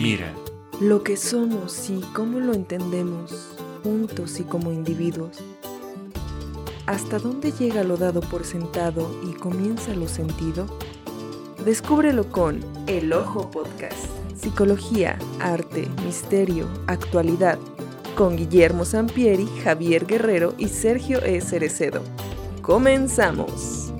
[0.00, 0.32] Mira.
[0.80, 5.38] Lo que somos y cómo lo entendemos, juntos y como individuos.
[6.86, 10.66] ¿Hasta dónde llega lo dado por sentado y comienza lo sentido?
[11.64, 14.06] Descúbrelo con El Ojo Podcast.
[14.36, 17.58] Psicología, arte, misterio, actualidad.
[18.14, 21.40] Con Guillermo Sampieri, Javier Guerrero y Sergio E.
[21.40, 22.02] Cerecedo.
[22.62, 23.92] Comenzamos.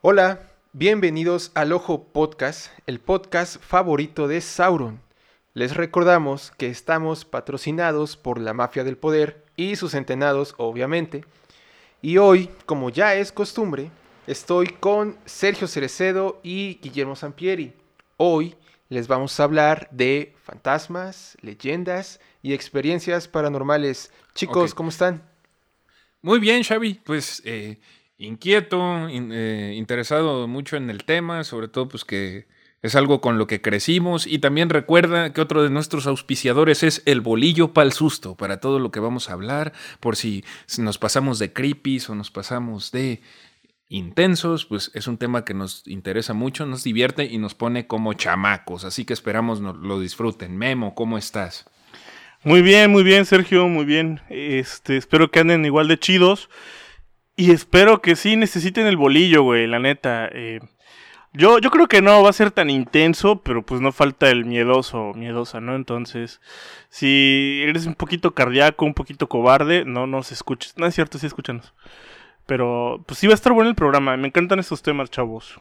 [0.00, 5.00] Hola, bienvenidos al Ojo Podcast, el podcast favorito de Sauron.
[5.52, 11.24] Les recordamos que estamos patrocinados por la Mafia del Poder y sus entenados, obviamente.
[12.02, 13.90] Y hoy, como ya es costumbre,
[14.28, 17.72] estoy con Sergio Cerecedo y Guillermo Sampieri.
[18.16, 18.54] Hoy
[18.88, 24.12] les vamos a hablar de fantasmas, leyendas y experiencias paranormales.
[24.34, 24.72] Chicos.
[24.72, 25.28] ¿cómo están?
[26.22, 26.94] Muy bien, Xavi.
[27.04, 27.80] Pues eh,
[28.26, 32.46] inquieto, in- eh, interesado mucho en el tema, sobre todo pues que
[32.82, 37.02] es algo con lo que crecimos y también recuerda que otro de nuestros auspiciadores es
[37.04, 40.44] el bolillo pa'l susto, para todo lo que vamos a hablar, por si
[40.78, 43.20] nos pasamos de creepy o nos pasamos de
[43.88, 48.12] intensos, pues es un tema que nos interesa mucho, nos divierte y nos pone como
[48.14, 50.56] chamacos, así que esperamos no- lo disfruten.
[50.56, 51.66] Memo, ¿cómo estás?
[52.44, 54.20] Muy bien, muy bien, Sergio, muy bien.
[54.30, 56.48] Este, espero que anden igual de chidos.
[57.40, 60.28] Y espero que sí necesiten el bolillo, güey, la neta.
[60.30, 60.60] Eh,
[61.32, 64.44] yo, yo creo que no va a ser tan intenso, pero pues no falta el
[64.44, 65.74] miedoso, miedosa, ¿no?
[65.74, 66.42] Entonces,
[66.90, 70.74] si eres un poquito cardíaco, un poquito cobarde, no nos escuches.
[70.76, 71.72] No es cierto, sí escúchanos.
[72.44, 74.18] Pero, pues sí va a estar bueno el programa.
[74.18, 75.58] Me encantan estos temas, chavos.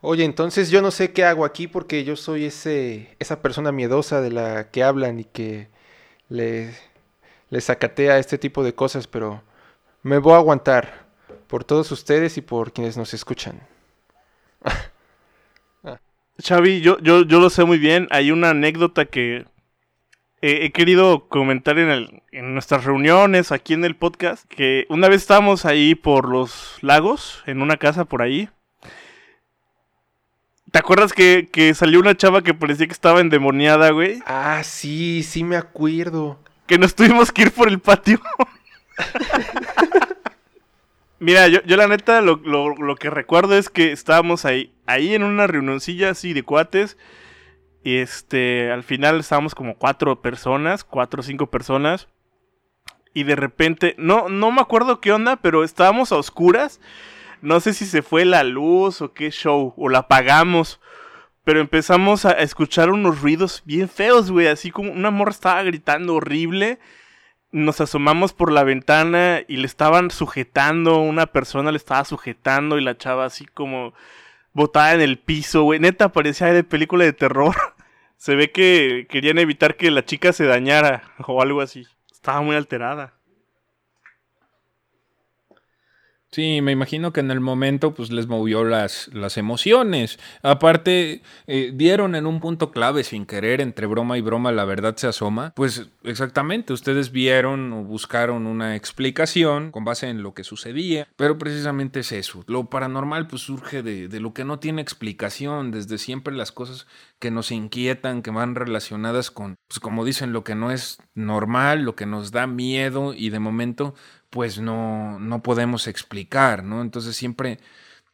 [0.00, 4.22] Oye, entonces yo no sé qué hago aquí porque yo soy ese, esa persona miedosa
[4.22, 5.68] de la que hablan y que
[6.30, 6.72] le,
[7.50, 9.42] le sacatea este tipo de cosas, pero
[10.06, 11.06] me voy a aguantar
[11.48, 13.60] por todos ustedes y por quienes nos escuchan.
[16.42, 18.08] Xavi, yo, yo, yo lo sé muy bien.
[18.10, 19.46] Hay una anécdota que
[20.42, 24.44] he, he querido comentar en, el- en nuestras reuniones aquí en el podcast.
[24.48, 28.48] Que una vez estábamos ahí por los lagos, en una casa por ahí.
[30.70, 34.20] ¿Te acuerdas que, que salió una chava que parecía que estaba endemoniada, güey?
[34.26, 36.38] Ah, sí, sí me acuerdo.
[36.66, 38.20] Que nos tuvimos que ir por el patio.
[41.18, 46.10] Mira, yo, la neta lo que recuerdo es que estábamos ahí, ahí en una reunioncilla
[46.10, 46.96] así de cuates.
[47.86, 52.08] Y este, al final estábamos como cuatro personas, cuatro o cinco personas.
[53.14, 56.80] Y de repente, no, no me acuerdo qué onda, pero estábamos a oscuras.
[57.42, 60.80] No sé si se fue la luz o qué show, o la apagamos.
[61.44, 64.48] Pero empezamos a escuchar unos ruidos bien feos, güey.
[64.48, 66.80] Así como una morra estaba gritando horrible.
[67.52, 70.98] Nos asomamos por la ventana y le estaban sujetando.
[70.98, 73.94] Una persona le estaba sujetando y la chava así como
[74.52, 75.80] botada en el piso, güey.
[75.80, 77.54] Neta, parecía de película de terror.
[78.16, 81.86] Se ve que querían evitar que la chica se dañara o algo así.
[82.10, 83.15] Estaba muy alterada.
[86.36, 90.18] Sí, me imagino que en el momento pues les movió las, las emociones.
[90.42, 94.94] Aparte, eh, dieron en un punto clave sin querer, entre broma y broma, la verdad
[94.96, 95.54] se asoma.
[95.56, 101.38] Pues exactamente, ustedes vieron o buscaron una explicación con base en lo que sucedía, pero
[101.38, 102.44] precisamente es eso.
[102.48, 106.86] Lo paranormal pues surge de, de lo que no tiene explicación, desde siempre las cosas
[107.18, 111.80] que nos inquietan, que van relacionadas con, pues como dicen, lo que no es normal,
[111.80, 113.94] lo que nos da miedo y de momento
[114.30, 116.82] pues no, no podemos explicar, ¿no?
[116.82, 117.58] Entonces siempre,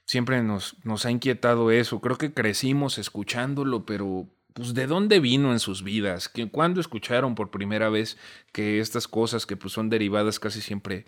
[0.04, 2.00] siempre nos, nos ha inquietado eso.
[2.00, 6.28] Creo que crecimos escuchándolo, pero pues ¿de dónde vino en sus vidas?
[6.28, 8.18] ¿Que, ¿Cuándo escucharon por primera vez
[8.52, 11.06] que estas cosas que pues son derivadas casi siempre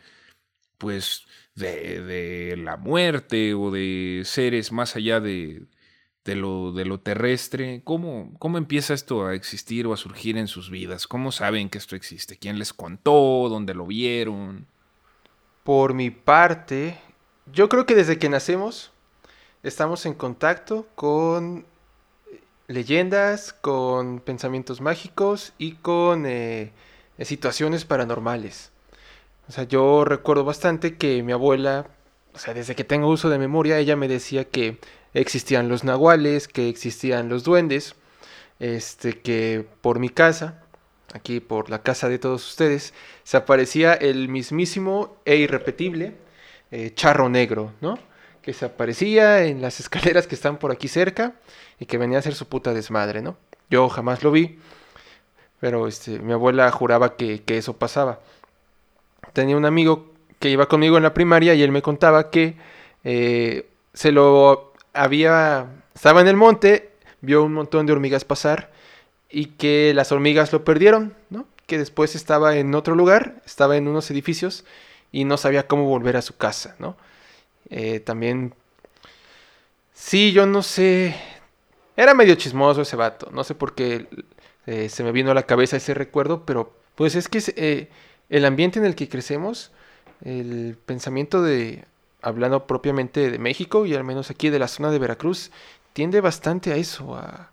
[0.79, 5.67] pues de, de la muerte o de seres más allá de,
[6.25, 7.83] de, lo, de lo terrestre?
[7.85, 11.07] ¿Cómo, ¿Cómo empieza esto a existir o a surgir en sus vidas?
[11.07, 12.39] ¿Cómo saben que esto existe?
[12.39, 13.49] ¿Quién les contó?
[13.51, 14.67] ¿Dónde lo vieron?
[15.65, 16.99] Por mi parte,
[17.51, 18.93] yo creo que desde que nacemos
[19.63, 21.65] estamos en contacto con
[22.67, 26.73] leyendas, con pensamientos mágicos y con eh,
[27.23, 28.73] situaciones paranormales.
[29.49, 31.87] O sea, yo recuerdo bastante que mi abuela,
[32.35, 34.79] o sea, desde que tengo uso de memoria, ella me decía que
[35.15, 37.95] existían los nahuales, que existían los duendes,
[38.59, 40.64] este, que por mi casa,
[41.13, 46.15] aquí por la casa de todos ustedes, se aparecía el mismísimo e irrepetible
[46.71, 47.99] eh, charro negro, ¿no?
[48.43, 51.35] Que se aparecía en las escaleras que están por aquí cerca
[51.79, 53.37] y que venía a hacer su puta desmadre, ¿no?
[53.71, 54.59] Yo jamás lo vi,
[55.61, 58.21] pero este, mi abuela juraba que, que eso pasaba.
[59.33, 62.57] Tenía un amigo que iba conmigo en la primaria y él me contaba que
[63.05, 66.91] eh, se lo había, estaba en el monte,
[67.21, 68.74] vio un montón de hormigas pasar
[69.35, 71.47] y que las hormigas lo perdieron, ¿no?
[71.67, 74.65] Que después estaba en otro lugar, estaba en unos edificios
[75.11, 76.97] y no sabía cómo volver a su casa, ¿no?
[77.69, 78.55] Eh, también,
[79.93, 81.17] sí, yo no sé,
[81.97, 84.07] era medio chismoso ese vato, no sé por qué
[84.67, 87.89] eh, se me vino a la cabeza ese recuerdo, pero pues es que eh,
[88.29, 89.73] el ambiente en el que crecemos,
[90.25, 91.85] el pensamiento de,
[92.23, 95.51] hablando propiamente de México y al menos aquí de la zona de Veracruz,
[95.93, 97.51] tiende bastante a eso, a,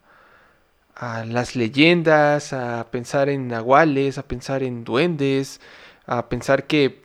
[1.02, 5.60] a las leyendas, a pensar en nahuales, a pensar en duendes,
[6.06, 7.02] a pensar que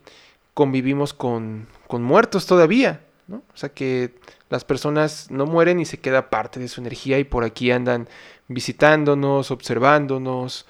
[0.53, 3.39] convivimos con, con muertos todavía, ¿no?
[3.39, 4.15] O sea que
[4.51, 8.07] las personas no mueren y se queda parte de su energía y por aquí andan
[8.49, 10.67] visitándonos, observándonos.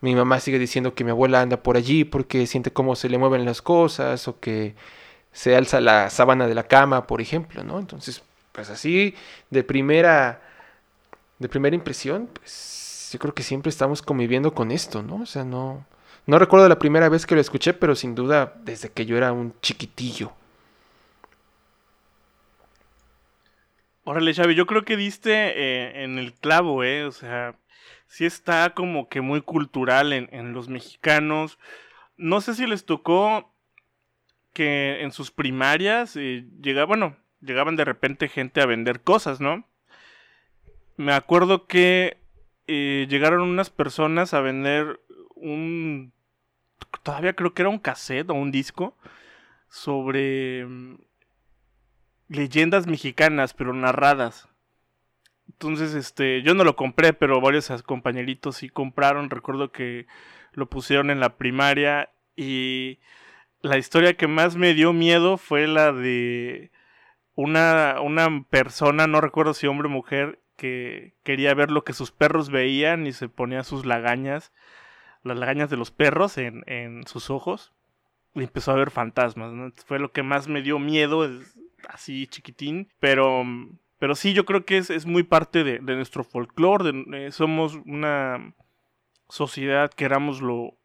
[0.00, 3.18] Mi mamá sigue diciendo que mi abuela anda por allí porque siente cómo se le
[3.18, 4.76] mueven las cosas o que
[5.32, 7.80] se alza la sábana de la cama, por ejemplo, ¿no?
[7.80, 8.22] Entonces,
[8.52, 9.16] pues así,
[9.50, 10.47] de primera,
[11.38, 15.22] de primera impresión, pues yo creo que siempre estamos conviviendo con esto, ¿no?
[15.22, 15.86] O sea, no,
[16.26, 19.32] no recuerdo la primera vez que lo escuché, pero sin duda desde que yo era
[19.32, 20.32] un chiquitillo.
[24.04, 27.04] Órale, Xavi, yo creo que diste eh, en el clavo, ¿eh?
[27.04, 27.56] O sea,
[28.06, 31.58] sí está como que muy cultural en, los mexicanos.
[32.16, 33.52] No sé si les tocó
[34.54, 36.46] que en sus primarias eh,
[36.86, 39.67] bueno, llegaban de repente gente a vender cosas, ¿no?
[40.98, 42.18] Me acuerdo que
[42.66, 45.00] eh, llegaron unas personas a vender
[45.36, 46.12] un...
[47.04, 48.96] Todavía creo que era un cassette o un disco
[49.68, 50.98] sobre mm,
[52.26, 54.48] leyendas mexicanas, pero narradas.
[55.46, 59.30] Entonces, este, yo no lo compré, pero varios compañeritos sí compraron.
[59.30, 60.08] Recuerdo que
[60.52, 62.98] lo pusieron en la primaria y
[63.60, 66.72] la historia que más me dio miedo fue la de
[67.36, 72.10] una, una persona, no recuerdo si hombre o mujer, que quería ver lo que sus
[72.10, 74.52] perros veían y se ponía sus lagañas,
[75.22, 77.72] las lagañas de los perros en, en sus ojos
[78.34, 79.72] y empezó a ver fantasmas.
[79.86, 81.26] Fue lo que más me dio miedo,
[81.88, 83.44] así chiquitín, pero
[83.98, 86.92] pero sí, yo creo que es, es muy parte de, nuestro folclore.
[87.14, 88.54] Eh, somos una
[89.28, 90.76] sociedad, querámoslo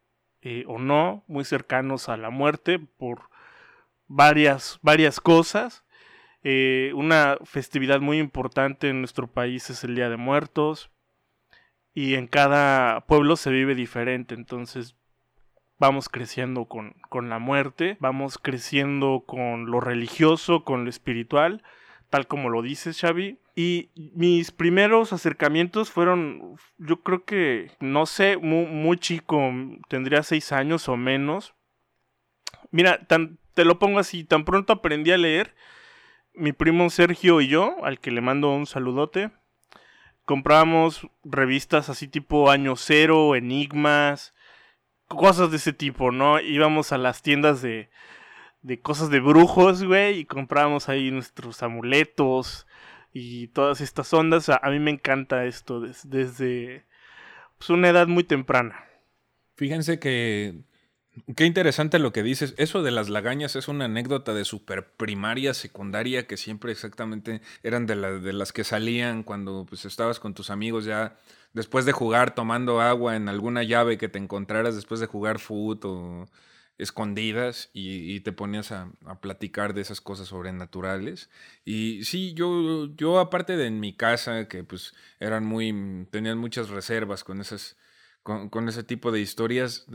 [0.42, 3.30] eh, o no, muy cercanos a la muerte por
[4.08, 5.83] varias, varias cosas.
[6.44, 10.90] Eh, una festividad muy importante en nuestro país es el Día de Muertos.
[11.92, 14.34] Y en cada pueblo se vive diferente.
[14.34, 14.96] Entonces
[15.78, 21.62] vamos creciendo con, con la muerte, vamos creciendo con lo religioso, con lo espiritual
[22.14, 23.40] tal como lo dices, Xavi.
[23.56, 29.52] Y mis primeros acercamientos fueron, yo creo que, no sé, muy, chico,
[29.88, 31.54] tendría seis años o menos.
[32.70, 33.00] Mira,
[33.54, 35.56] te lo pongo así, tan pronto aprendí a leer,
[36.34, 39.30] mi primo Sergio y yo, al que le mando un saludote,
[40.24, 44.34] comprábamos revistas así tipo Año Cero, Enigmas,
[45.08, 46.40] cosas de ese tipo, ¿no?
[46.40, 47.88] Íbamos a las tiendas de,
[48.62, 52.66] de cosas de brujos, güey, y comprábamos ahí nuestros amuletos
[53.12, 54.48] y todas estas ondas.
[54.48, 56.84] A, mí me encanta esto desde
[57.58, 58.84] pues, una edad muy temprana.
[59.56, 60.54] Fíjense que
[61.36, 62.54] Qué interesante lo que dices.
[62.56, 67.86] Eso de las lagañas es una anécdota de super primaria, secundaria, que siempre exactamente eran
[67.86, 71.16] de, de las que salían cuando pues, estabas con tus amigos ya
[71.52, 75.84] después de jugar tomando agua en alguna llave que te encontraras después de jugar foot
[75.84, 76.26] o
[76.78, 81.30] escondidas y, te ponías a, platicar de esas cosas sobrenaturales.
[81.64, 86.70] Y sí, yo, yo aparte de en mi casa, que pues eran muy, tenían muchas
[86.70, 87.76] reservas con esas,
[88.24, 89.86] con, ese tipo de historias,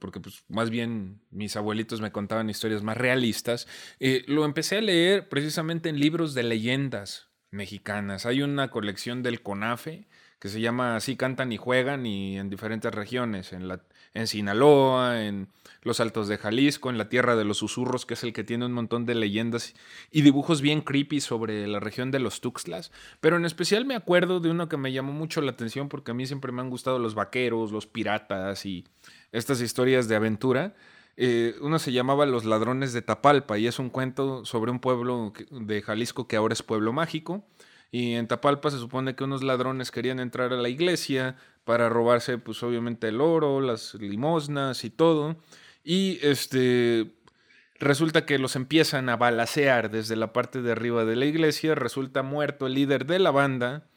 [0.00, 3.68] porque pues más bien mis abuelitos me contaban historias más realistas,
[4.00, 8.26] eh, lo empecé a leer precisamente en libros de leyendas mexicanas.
[8.26, 10.08] Hay una colección del CONAFE
[10.40, 15.22] que se llama Así cantan y juegan y en diferentes regiones, en, la, en Sinaloa,
[15.22, 15.48] en
[15.82, 18.66] los Altos de Jalisco, en la Tierra de los Susurros, que es el que tiene
[18.66, 19.74] un montón de leyendas
[20.10, 22.92] y dibujos bien creepy sobre la región de los Tuxtlas.
[23.20, 26.14] Pero en especial me acuerdo de uno que me llamó mucho la atención porque a
[26.14, 28.84] mí siempre me han gustado los vaqueros, los piratas y
[29.32, 30.74] estas historias de aventura.
[31.16, 35.32] Eh, uno se llamaba Los Ladrones de Tapalpa y es un cuento sobre un pueblo
[35.50, 37.44] de Jalisco que ahora es pueblo mágico
[37.94, 42.38] y en Tapalpa se supone que unos ladrones querían entrar a la iglesia para robarse,
[42.38, 45.36] pues obviamente el oro, las limosnas y todo.
[45.84, 47.12] Y este
[47.78, 51.74] resulta que los empiezan a balacear desde la parte de arriba de la iglesia.
[51.74, 53.88] Resulta muerto el líder de la banda.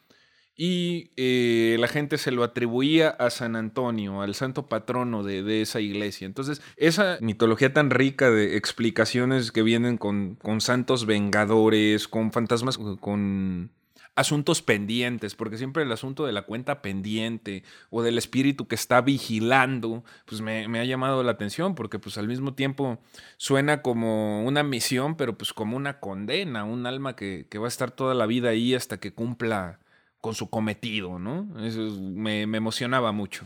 [0.58, 5.82] y eh, la gente se lo atribuía a San Antonio, al santo patrono de, esa
[5.82, 6.26] iglesia.
[6.26, 12.78] Entonces, esa mitología tan rica de explicaciones que vienen con, con santos vengadores, con fantasmas,
[12.78, 13.72] con
[14.16, 19.02] asuntos pendientes, porque siempre el asunto de la cuenta pendiente o del espíritu que está
[19.02, 23.00] vigilando, pues me, ha llamado la atención, porque pues al mismo tiempo
[23.38, 27.68] suena como una misión, pero pues como una condena, un alma que, que va a
[27.68, 29.80] estar toda la vida ahí hasta que cumpla
[30.26, 31.48] con su cometido, ¿no?
[31.64, 33.46] Eso me, emocionaba mucho.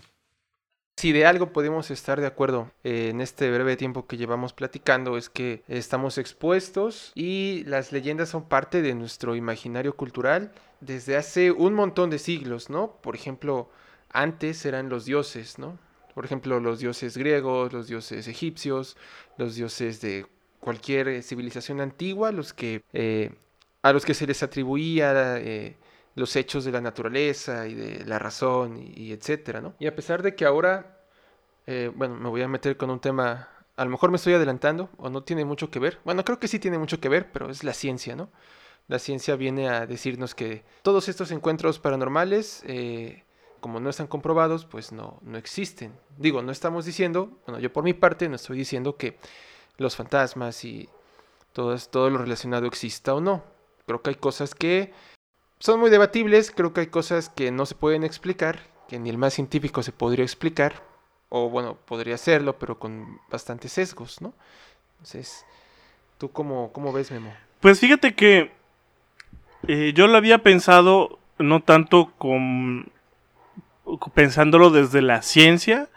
[0.99, 5.15] Si de algo podemos estar de acuerdo eh, en este breve tiempo que llevamos platicando
[5.15, 10.51] es que estamos expuestos y las leyendas son parte de nuestro imaginario cultural
[10.81, 12.97] desde hace un montón de siglos, ¿no?
[13.01, 13.69] Por ejemplo,
[14.11, 15.79] antes eran los dioses, ¿no?
[16.13, 18.97] Por ejemplo, los dioses griegos, los dioses egipcios,
[19.37, 20.25] los dioses de
[20.59, 23.31] cualquier eh, civilización antigua, los que eh,
[23.83, 25.13] a los que se les atribuía
[26.19, 29.73] los hechos de la naturaleza y de la razón y, etcétera, ¿no?
[29.79, 30.99] Y a pesar de que ahora,
[31.65, 34.89] eh, bueno, me voy a meter con un tema, a lo mejor me estoy adelantando
[34.97, 37.49] o no tiene mucho que ver, bueno, creo que sí tiene mucho que ver, pero
[37.49, 38.29] es la ciencia, ¿no?
[38.87, 43.23] La ciencia viene a decirnos que todos estos encuentros paranormales, eh,
[43.61, 45.93] como no están comprobados, pues no, no existen.
[46.17, 49.17] Digo, no estamos diciendo, bueno, yo por mi parte no estoy diciendo que
[49.77, 50.89] los fantasmas y
[51.53, 53.43] todo, todo lo relacionado exista o no.
[53.85, 54.91] Creo que hay cosas que
[55.59, 59.17] son muy debatibles, creo que hay cosas que no se pueden explicar, que ni el
[59.17, 60.83] más científico se podría explicar,
[61.29, 64.33] o bueno, podría hacerlo, pero con bastantes sesgos, ¿no?
[64.93, 65.45] Entonces,
[66.17, 67.33] ¿tú cómo, cómo ves, Memo?
[67.59, 68.51] Pues fíjate que
[69.67, 72.91] eh, yo lo había pensado no tanto con
[74.13, 75.89] pensándolo desde la ciencia,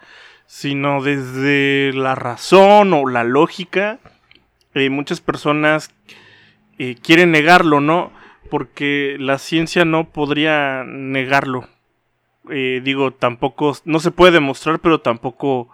[0.45, 3.99] sino desde la razón o la lógica.
[4.73, 5.91] Eh, muchas personas
[6.79, 8.11] eh, quieren negarlo, ¿no?
[8.53, 11.67] Porque la ciencia no podría negarlo.
[12.51, 15.69] Eh, digo, tampoco, no se puede demostrar, pero tampoco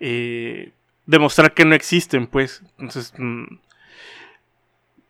[0.00, 0.72] eh,
[1.04, 2.62] demostrar que no existen, pues.
[2.78, 3.58] Entonces, mm,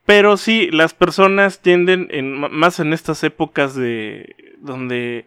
[0.07, 5.25] pero sí, las personas tienden, en, más en estas épocas de donde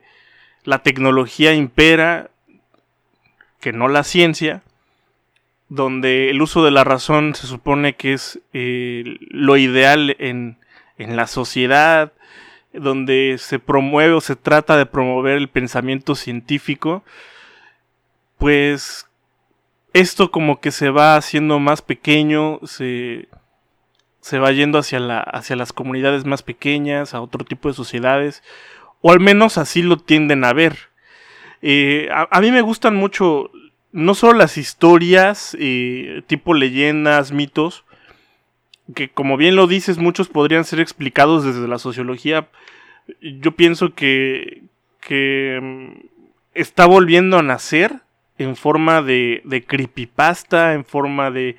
[0.65, 2.31] la tecnología impera,
[3.61, 4.61] que no la ciencia,
[5.69, 10.57] donde el uso de la razón se supone que es eh, lo ideal en
[10.97, 12.13] en la sociedad,
[12.73, 17.03] donde se promueve o se trata de promover el pensamiento científico,
[18.37, 19.07] pues
[19.93, 23.27] esto como que se va haciendo más pequeño, se,
[24.21, 28.41] se va yendo hacia, la, hacia las comunidades más pequeñas, a otro tipo de sociedades,
[29.01, 30.91] o al menos así lo tienden a ver.
[31.61, 33.51] Eh, a, mí me gustan mucho
[33.91, 37.83] no solo las historias, eh, tipo leyendas, mitos,
[38.95, 42.49] que como bien lo dices, muchos podrían ser explicados desde la sociología.
[43.21, 44.63] Yo pienso que,
[44.99, 46.07] que mm,
[46.53, 48.01] está volviendo a nacer
[48.37, 51.57] en forma de, de creepypasta, en forma de,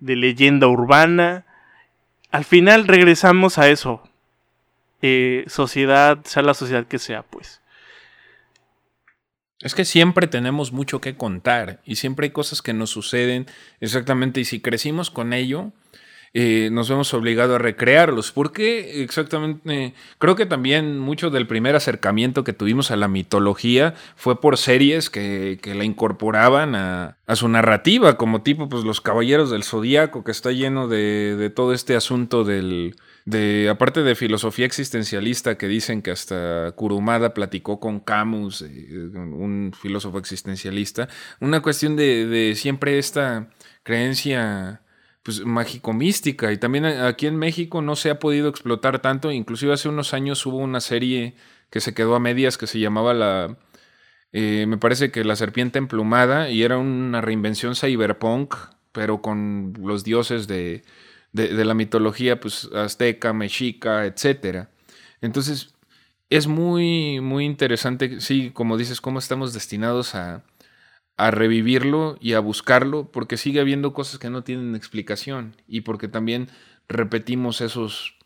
[0.00, 1.44] de, leyenda urbana.
[2.30, 4.02] Al final regresamos a eso.
[5.00, 7.60] Eh, sociedad, sea la sociedad que sea, pues.
[9.60, 13.46] Es que siempre tenemos mucho que contar y siempre hay cosas que nos suceden
[13.80, 15.72] exactamente y si crecimos con ello,
[16.34, 18.32] eh, nos vemos obligados a recrearlos.
[18.32, 24.40] Porque exactamente, creo que también mucho del primer acercamiento que tuvimos a la mitología fue
[24.40, 30.22] por series que, la incorporaban a, su narrativa, como tipo pues los Caballeros del Zodíaco,
[30.24, 32.96] que está lleno de, todo este asunto del...
[33.24, 38.66] De, aparte de filosofía existencialista que dicen que hasta Kurumada platicó con Camus, eh,
[39.14, 41.08] un filósofo existencialista,
[41.38, 43.48] una cuestión de, de siempre esta
[43.84, 44.82] creencia
[45.22, 46.52] pues mágico-mística.
[46.52, 49.30] Y también aquí en México no se ha podido explotar tanto.
[49.30, 51.34] Inclusive hace unos años hubo una serie
[51.70, 53.56] que se quedó a medias que se llamaba la...
[54.32, 58.54] Eh, me parece que La Serpiente Emplumada y era una reinvención cyberpunk,
[58.92, 60.82] pero con los dioses de,
[61.32, 64.68] de, la mitología pues, azteca, mexica, etc.
[65.20, 65.74] Entonces
[66.30, 70.44] es muy, muy interesante, sí, como dices, cómo estamos destinados a,
[71.16, 76.08] a revivirlo y a buscarlo porque sigue habiendo cosas que no tienen explicación y porque
[76.08, 76.48] también
[76.88, 78.18] repetimos esos,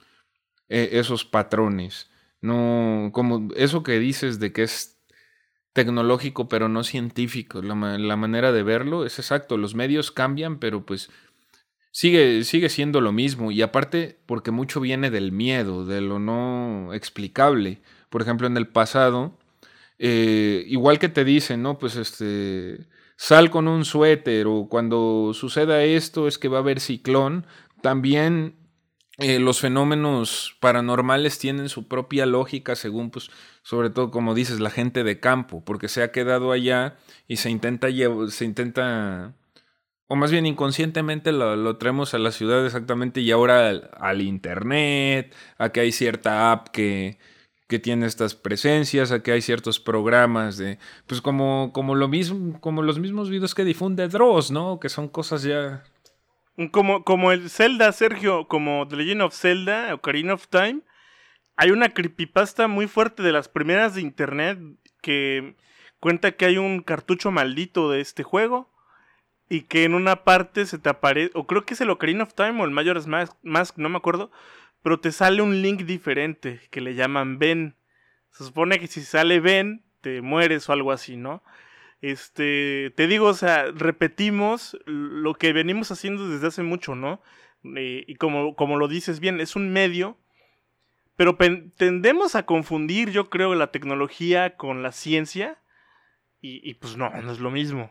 [0.68, 2.10] eh, esos patrones.
[2.40, 5.00] No, como eso que dices de que es
[5.72, 10.86] tecnológico pero no científico, la, la, manera de verlo es exacto, los medios cambian pero
[10.86, 11.10] pues
[11.90, 16.92] sigue, sigue siendo lo mismo y aparte porque mucho viene del miedo, de lo no
[16.92, 17.80] explicable.
[18.10, 19.38] Por ejemplo, en el pasado
[19.98, 21.78] eh, igual que te dicen, ¿no?
[21.78, 22.86] Pues este,
[23.16, 27.46] sal con un suéter o cuando suceda esto es que va a haber ciclón,
[27.82, 28.56] también
[29.18, 33.30] eh, los fenómenos paranormales tienen su propia lógica según, pues,
[33.62, 37.50] sobre todo, como dices, la gente de campo, porque se ha quedado allá y se
[37.50, 37.88] intenta,
[38.28, 39.34] se intenta
[40.08, 45.70] o más bien inconscientemente lo, traemos a la ciudad exactamente y ahora al, internet, a
[45.70, 47.18] que hay cierta app que,
[47.68, 52.60] que, tiene estas presencias, a que hay ciertos programas de, pues como, como lo mismo,
[52.60, 54.80] como los mismos videos que difunde Dross, ¿no?
[54.80, 55.82] Que son cosas ya
[56.72, 60.80] como, como el Zelda, Sergio, como The Legend of Zelda, Ocarina of Time,
[61.56, 64.58] hay una creepypasta muy fuerte de las primeras de internet
[65.02, 65.56] que
[66.00, 68.70] cuenta que hay un cartucho maldito de este juego
[69.48, 72.34] y que en una parte se te aparece, o creo que es el Ocarina of
[72.34, 74.30] Time o el Majora's Mask, no me acuerdo,
[74.82, 77.76] pero te sale un link diferente que le llaman Ben.
[78.30, 81.42] Se supone que si sale Ben, te mueres o algo así, ¿no?
[82.02, 87.20] Este, te digo, o sea, repetimos lo que venimos haciendo desde hace mucho, ¿no?
[87.62, 90.16] Y como, como lo dices bien, es un medio,
[91.16, 91.36] pero
[91.76, 95.58] tendemos a confundir, yo creo, la tecnología con la ciencia,
[96.40, 97.90] y, pues no, no es lo mismo.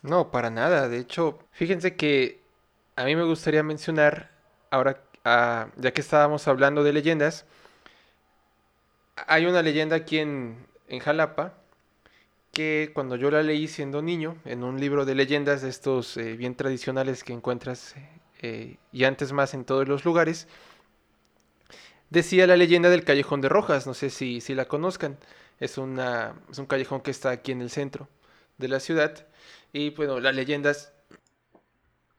[0.00, 0.88] No, para nada.
[0.88, 2.40] De hecho, fíjense que
[2.96, 4.30] a mí me gustaría mencionar,
[4.70, 7.46] ahora, ah, ya que estábamos hablando de leyendas,
[9.16, 10.66] hay una leyenda aquí en,
[11.00, 11.54] Jalapa
[12.52, 16.36] que cuando yo la leí siendo niño, en un libro de leyendas de estos eh,
[16.36, 17.94] bien tradicionales que encuentras
[18.42, 20.48] eh, y antes más en todos los lugares,
[22.10, 25.16] decía la leyenda del Callejón de Rojas, no sé si, si la conozcan,
[25.60, 28.06] es, una, es un callejón que está aquí en el centro
[28.58, 29.26] de la ciudad,
[29.72, 30.92] y bueno, las leyendas...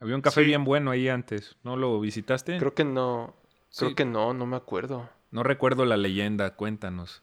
[0.03, 2.57] Había un café bien bueno ahí antes, ¿no lo visitaste?
[2.57, 3.33] Creo que no,
[3.73, 5.09] creo que no, no me acuerdo.
[5.31, 7.21] No recuerdo la leyenda, cuéntanos.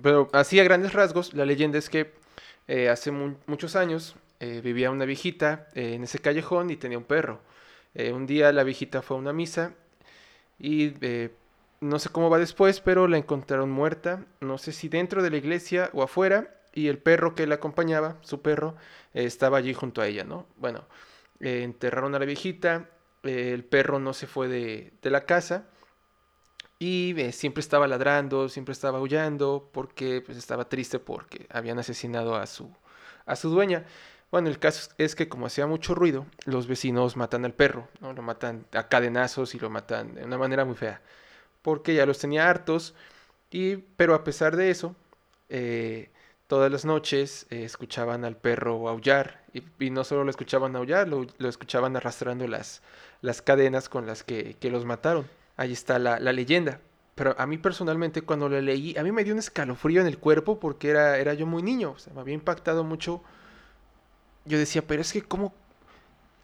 [0.00, 2.14] Pero así a grandes rasgos, la leyenda es que
[2.66, 7.04] eh, hace muchos años eh, vivía una viejita eh, en ese callejón y tenía un
[7.04, 7.42] perro.
[7.94, 9.74] un día la viejita fue a una misa
[10.58, 10.94] y
[11.82, 15.36] no sé cómo va después, pero la encontraron muerta, no sé si dentro de la
[15.36, 18.76] iglesia o afuera, y el perro que la acompañaba, su perro,
[19.12, 20.46] estaba allí junto a ella, ¿no?
[20.56, 20.86] Bueno,
[21.40, 22.88] enterraron a la viejita,
[23.22, 25.66] el perro no se fue de, de la casa
[26.78, 32.36] y eh, siempre estaba ladrando, siempre estaba aullando, porque pues, estaba triste porque habían asesinado
[32.36, 32.70] a su,
[33.26, 33.84] a su dueña.
[34.30, 38.12] Bueno, el caso es que como hacía mucho ruido, los vecinos matan al perro, ¿no?
[38.12, 41.00] Lo matan a cadenazos y lo matan de una manera muy fea,
[41.62, 42.94] porque ya los tenía hartos,
[43.50, 44.94] y, pero a pesar de eso,
[45.48, 46.10] eh,
[46.48, 51.26] todas las noches eh, escuchaban al perro aullar, y, no solo lo escuchaban aullar, lo,
[51.48, 52.82] escuchaban arrastrando las,
[53.22, 55.26] las cadenas con las que, que los mataron
[55.58, 56.80] ahí está la, leyenda.
[57.14, 60.18] Pero a mí personalmente cuando lo leí, a mí me dio un escalofrío en el
[60.18, 63.22] cuerpo porque era, era yo muy niño, o sea, me había impactado mucho.
[64.46, 65.52] Yo decía, pero es que cómo...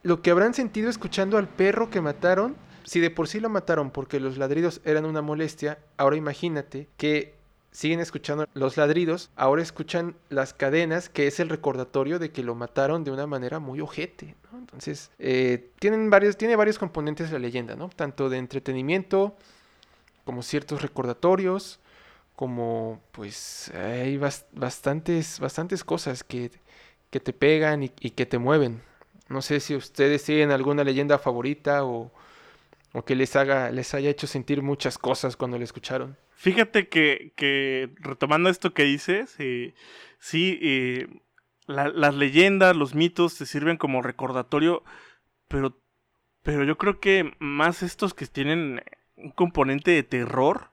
[0.02, 3.90] Lo que habrán sentido escuchando al perro que mataron, si de por sí lo mataron
[3.90, 7.34] porque los ladridos eran una molestia, ahora imagínate que
[7.74, 12.54] siguen escuchando los ladridos, ahora escuchan las cadenas, que es el recordatorio de que lo
[12.54, 14.36] mataron de una manera muy ojete.
[14.52, 17.88] Entonces, eh, tienen varios, tiene varios componentes la leyenda, ¿no?
[17.88, 19.36] Tanto de entretenimiento,
[20.24, 21.80] como ciertos recordatorios,
[22.36, 26.52] como pues hay bastantes, bastantes cosas que,
[27.10, 28.82] que te pegan y, y, que te mueven.
[29.28, 32.12] No sé si ustedes tienen alguna leyenda favorita o,
[32.92, 36.16] o que les haga, les haya hecho sentir muchas cosas cuando la escucharon.
[36.44, 39.72] Fíjate que, que retomando esto que dices, eh,
[40.18, 41.08] sí, eh,
[41.66, 44.84] las leyendas, los mitos te sirven como recordatorio,
[45.48, 45.80] pero,
[46.42, 48.82] pero yo creo que más estos que tienen
[49.16, 50.68] un componente de terror,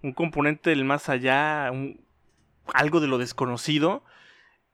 [0.00, 1.72] un componente del más allá,
[2.72, 4.04] algo de lo desconocido,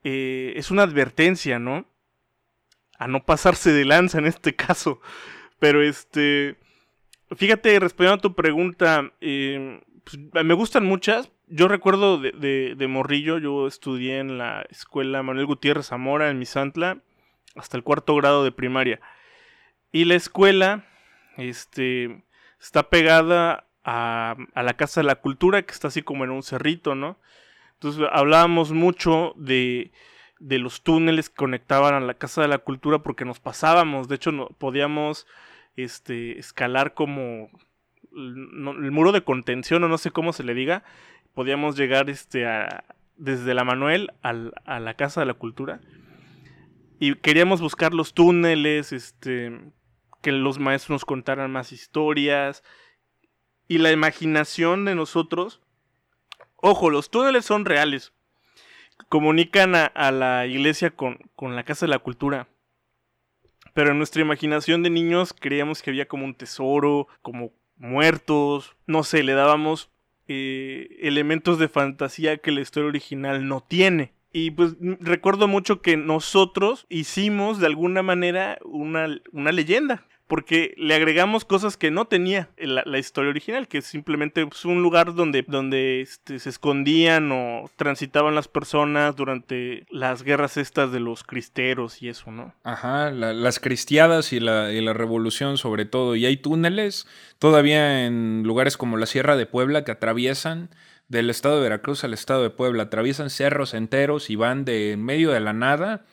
[0.04, 1.86] eh, es una advertencia, ¿no?
[2.98, 5.00] A no pasarse de lanza en este caso.
[5.60, 6.58] Pero este,
[7.34, 9.14] fíjate, respondiendo a tu pregunta,
[10.06, 11.32] pues, me gustan muchas.
[11.48, 16.98] Yo recuerdo de, de, morrillo, yo estudié en la escuela Manuel Gutiérrez Zamora en Misantla
[17.56, 19.00] hasta el cuarto grado de primaria.
[19.90, 20.84] Y la escuela
[21.36, 22.24] este,
[22.60, 26.42] está pegada a, a, la Casa de la Cultura, que está así como en un
[26.44, 27.18] cerrito, ¿no?
[27.74, 29.90] Entonces hablábamos mucho de,
[30.38, 34.14] de los túneles que conectaban a la Casa de la Cultura porque nos pasábamos, de
[34.14, 35.26] hecho no, podíamos
[35.76, 37.50] este, escalar como
[38.16, 40.82] el muro de contención o no sé cómo se le diga,
[41.34, 42.84] podíamos llegar este, a,
[43.16, 45.80] desde la Manuel a la Casa de la Cultura.
[46.98, 49.52] Y queríamos buscar los túneles, este,
[50.22, 52.62] que los maestros nos contaran más historias.
[53.68, 55.60] Y la imaginación de nosotros.
[56.56, 58.12] Ojo, los túneles son reales.
[59.08, 62.48] Comunican a, la iglesia con, con la Casa de la Cultura.
[63.74, 69.02] pero en nuestra imaginación de niños creíamos que había como un tesoro, como muertos, no
[69.02, 69.90] sé, le dábamos
[70.28, 74.12] eh, elementos de fantasía que la historia original no tiene.
[74.32, 80.94] Y pues recuerdo mucho que nosotros hicimos de alguna manera una, una leyenda porque le
[80.94, 85.44] agregamos cosas que no tenía la, la historia original, que simplemente es un lugar donde,
[85.46, 92.02] donde este, se escondían o transitaban las personas durante las guerras estas de los cristeros
[92.02, 92.54] y eso, ¿no?
[92.64, 96.16] Ajá, las cristiadas y la, y la revolución sobre todo.
[96.16, 97.06] Y hay túneles
[97.38, 100.70] todavía en lugares como la Sierra de Puebla que atraviesan
[101.08, 105.04] del estado de Veracruz al estado de Puebla, atraviesan cerros enteros y van de en
[105.04, 106.04] medio de la nada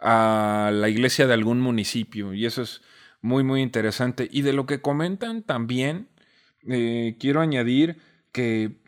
[0.00, 2.34] a la iglesia de algún municipio.
[2.34, 2.82] Y eso es
[3.20, 4.28] muy, muy interesante.
[4.30, 6.08] Y de lo que comentan también,
[6.68, 7.98] eh, quiero añadir
[8.32, 8.80] que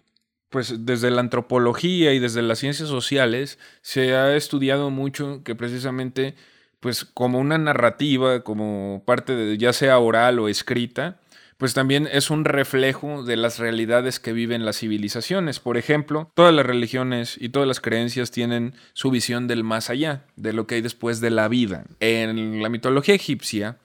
[0.50, 6.34] pues desde la antropología y desde las ciencias sociales se ha estudiado mucho que precisamente
[6.78, 11.20] pues como una narrativa, como parte de ya sea oral o escrita,
[11.56, 15.60] pues también es un reflejo de las realidades que viven las civilizaciones.
[15.60, 20.24] Por ejemplo, todas las religiones y todas las creencias tienen su visión del más allá,
[20.34, 21.84] de lo que hay después de la vida.
[22.00, 23.78] En la mitología egipcia,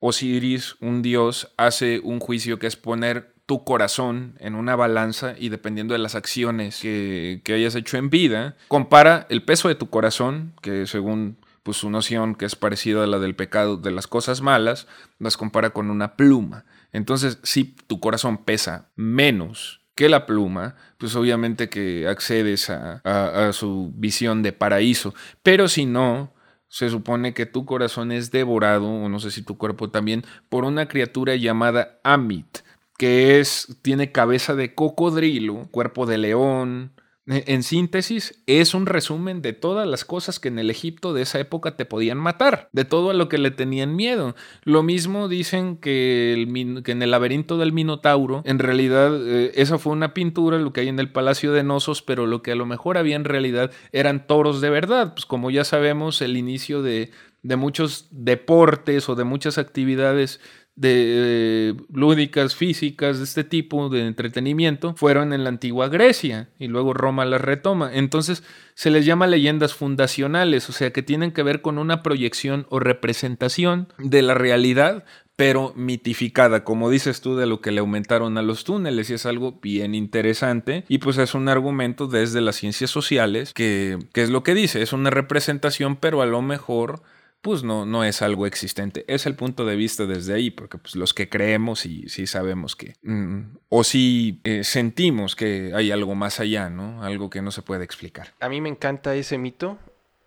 [0.00, 5.50] Osiris, un dios, hace un juicio que es poner tu corazón en una balanza y
[5.50, 10.54] dependiendo de las acciones que, hayas hecho en vida, compara el peso de tu corazón,
[10.62, 14.40] que según pues, su noción que es parecida a la del pecado de las cosas
[14.40, 14.86] malas,
[15.18, 16.64] las compara con una pluma.
[16.92, 23.92] Entonces, si tu corazón pesa menos que la pluma, pues obviamente que accedes a su
[23.96, 25.12] visión de paraíso.
[25.42, 26.32] Pero si no,
[26.70, 30.64] se supone que tu corazón es devorado, o no sé si tu cuerpo también, por
[30.64, 32.58] una criatura llamada Amit,
[32.96, 36.92] que es, tiene cabeza de cocodrilo, cuerpo de león,
[37.30, 41.38] en síntesis, es un resumen de todas las cosas que en el Egipto de esa
[41.38, 44.34] época te podían matar, de todo a lo que le tenían miedo.
[44.64, 50.12] Lo mismo dicen que, en el laberinto del Minotauro, en realidad eh, esa fue una
[50.12, 52.98] pintura, lo que hay en el Palacio de Nosos, pero lo que a lo mejor
[52.98, 55.14] había en realidad eran toros de verdad.
[55.14, 57.10] Pues como ya sabemos, el inicio de
[57.42, 60.40] muchos deportes o de muchas actividades
[60.76, 66.94] de lúdicas, físicas, de este tipo de entretenimiento, fueron en la antigua Grecia y luego
[66.94, 67.90] Roma las retoma.
[67.92, 68.42] Entonces
[68.74, 72.80] se les llama leyendas fundacionales, o sea que tienen que ver con una proyección o
[72.80, 75.04] representación de la realidad,
[75.36, 79.24] pero mitificada, como dices tú, de lo que le aumentaron a los túneles, y es
[79.24, 84.28] algo bien interesante, y pues es un argumento desde las ciencias sociales, que, que es
[84.28, 87.02] lo que dice, es una representación, pero a lo mejor
[87.42, 89.04] pues no, no es algo existente.
[89.08, 92.76] Es el punto de vista desde ahí, porque pues, los que creemos y sí sabemos
[92.76, 97.02] que, mm, o sí eh, sentimos que hay algo más allá, ¿no?
[97.02, 98.34] Algo que no se puede explicar.
[98.40, 99.78] A mí me encanta ese mito.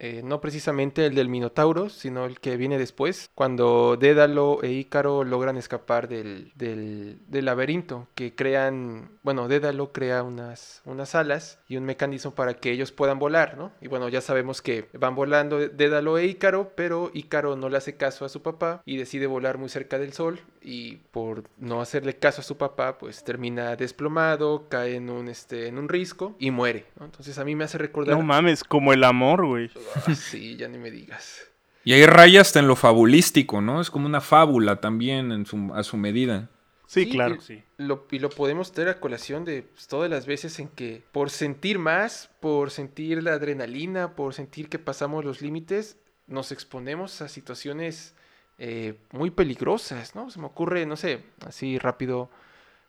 [0.04, 5.24] Eh, no precisamente el del Minotauro, sino el que viene después, cuando Dédalo e Ícaro
[5.24, 11.78] logran escapar del, del, del laberinto, que crean, bueno, Dédalo crea unas, unas alas y
[11.78, 13.72] un mecanismo para que ellos puedan volar, ¿no?
[13.80, 17.96] Y bueno, ya sabemos que van volando Dédalo e Ícaro, pero Ícaro no le hace
[17.96, 22.18] caso a su papá y decide volar muy cerca del sol y por no hacerle
[22.18, 26.52] caso a su papá, pues termina desplomado, cae en un, este, en un risco y
[26.52, 27.06] muere, ¿no?
[27.06, 28.18] Entonces a mí me hace recordar...
[28.18, 29.72] No mames, como el amor, güey.
[30.16, 31.48] Sí, ya ni me digas.
[31.84, 33.82] Y hay raya hasta en lo fabulístico, ¿no?
[33.82, 36.50] Es como una fábula también en su, a su medida.
[36.88, 37.64] Sí, claro, y, sí.
[37.78, 41.30] Lo, y lo podemos tener a colación de pues, todas las veces en que por
[41.30, 47.30] sentir más, por sentir la adrenalina, por sentir que pasamos los límites, nos exponemos a
[47.30, 48.14] situaciones
[48.58, 50.30] eh, muy peligrosas, ¿no?
[50.30, 52.30] Se me ocurre, no sé, así rápido,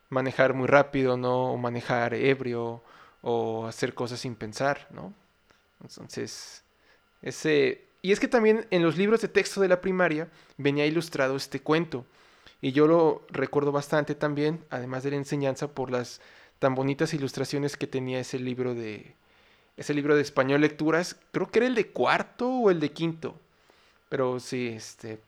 [0.09, 1.53] manejar muy rápido, ¿no?
[1.53, 2.83] O manejar ebrio,
[3.23, 5.15] o hacer cosas sin pensar, ¿no?
[5.81, 6.64] Entonces,
[7.25, 7.83] ese...
[8.03, 11.61] Y es que también en los libros de texto de la primaria venía ilustrado este
[11.61, 12.05] cuento.
[12.61, 16.21] Y yo lo recuerdo bastante también, además de la enseñanza, por las
[16.59, 19.17] tan bonitas ilustraciones que tenía ese libro de...
[19.77, 23.41] Ese libro de español lecturas, creo que era el de cuarto o el de quinto.
[24.09, 25.19] Pero sí, este,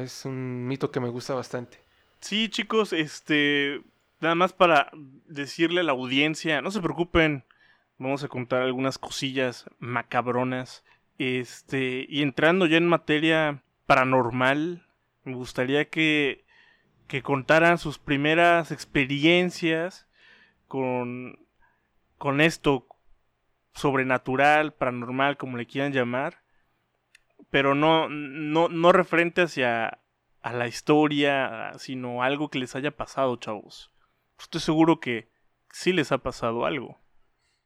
[0.00, 1.78] es un mito que me gusta bastante.
[2.20, 3.82] Sí, chicos, este,
[4.20, 4.90] nada más para
[5.26, 7.44] decirle a la audiencia, no se preocupen,
[7.98, 10.84] vamos a contar algunas cosillas macabronas.
[11.18, 14.86] Este, y entrando ya en materia paranormal,
[15.24, 16.44] me gustaría que,
[17.06, 20.06] que contaran sus primeras experiencias
[20.68, 21.38] con,
[22.18, 22.86] con esto
[23.72, 26.46] sobrenatural, paranormal, como le quieran llamar
[27.50, 30.00] pero no, no, no referente hacia
[30.42, 33.90] a la historia, sino algo que les haya pasado, chavos.
[34.38, 35.28] Estoy seguro que
[35.72, 37.00] sí les ha pasado algo.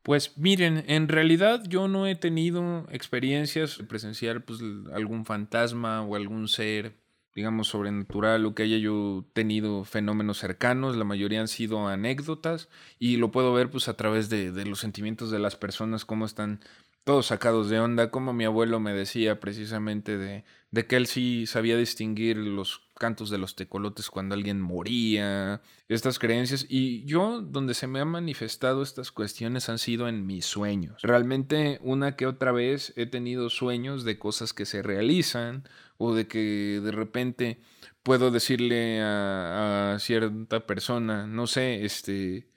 [0.03, 4.61] Pues miren, en realidad yo no he tenido experiencias presencial, pues
[4.93, 6.97] algún fantasma o algún ser,
[7.35, 10.97] digamos, sobrenatural o que haya yo tenido fenómenos cercanos.
[10.97, 14.81] La mayoría han sido anécdotas y lo puedo ver pues a través de, de los
[14.81, 16.61] sentimientos de las personas, cómo están
[17.05, 21.47] todos sacados de onda, como mi abuelo me decía precisamente de, de, que él sí
[21.47, 27.73] sabía distinguir los cantos de los tecolotes cuando alguien moría, estas creencias, y yo donde
[27.73, 31.01] se me han manifestado estas cuestiones han sido en mis sueños.
[31.03, 35.65] Realmente una que otra vez he tenido sueños de cosas que se realizan
[35.97, 37.61] o de que de repente
[38.03, 42.51] puedo decirle a, a cierta persona, no sé, este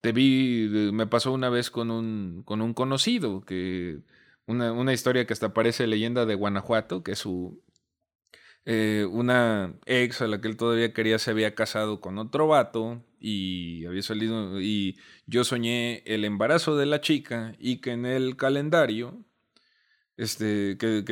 [0.00, 4.00] te vi, me pasó una vez con un, con un conocido, que
[4.46, 7.62] una, una historia que hasta parece leyenda de Guanajuato, que su,
[8.70, 13.02] eh, una ex a la que él todavía quería se había casado con otro vato
[13.18, 18.36] y había salido y yo soñé el embarazo de la chica y que en el
[18.36, 19.24] calendario
[20.18, 21.02] este que,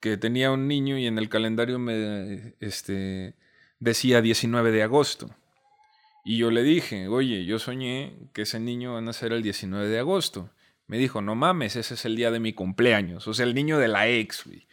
[0.00, 3.34] que, tenía un niño y en el calendario me este
[3.80, 5.34] decía 19 de agosto.
[6.24, 9.88] Y yo le dije, oye, yo soñé que ese niño va a nacer el 19
[9.88, 10.50] de agosto.
[10.86, 13.26] Me dijo, no mames, ese es el día de mi cumpleaños.
[13.26, 14.68] O sea, el niño de la ex, güey.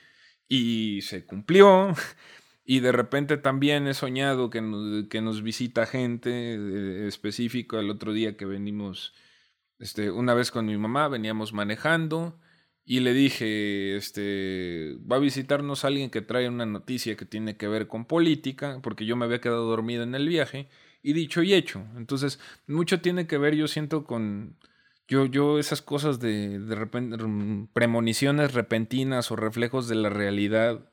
[0.51, 1.95] Y se cumplió.
[2.63, 7.79] Y de repente también he soñado que nos, que nos visita gente eh, específica.
[7.79, 9.13] El otro día que venimos,
[9.79, 12.39] este, una vez con mi mamá, veníamos manejando.
[12.85, 17.67] Y le dije, este, va a visitarnos alguien que trae una noticia que tiene que
[17.67, 20.69] ver con política, porque yo me había quedado dormido en el viaje
[21.01, 21.85] y dicho y hecho.
[21.97, 24.55] Entonces, mucho tiene que ver, yo siento, con...
[25.07, 27.17] Yo, yo esas cosas de, de repente,
[27.73, 30.89] premoniciones repentinas o reflejos de la realidad,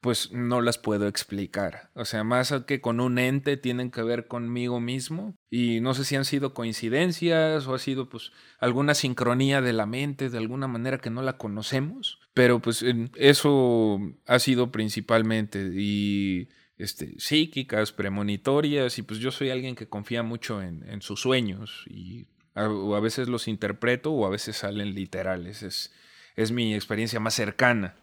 [0.00, 1.90] pues no las puedo explicar.
[1.94, 5.36] O sea, más que con un ente tienen que ver conmigo mismo.
[5.50, 9.86] Y no sé si han sido coincidencias o ha sido pues alguna sincronía de la
[9.86, 12.18] mente de alguna manera que no la conocemos.
[12.34, 15.70] Pero pues eso ha sido principalmente.
[15.74, 16.48] Y
[16.80, 22.26] este, psíquicas, premonitorias, y pues yo soy alguien que confía mucho en, sus sueños, y
[22.54, 25.92] o a veces los interpreto o a veces salen literales, es,
[26.36, 27.94] es mi experiencia más cercana.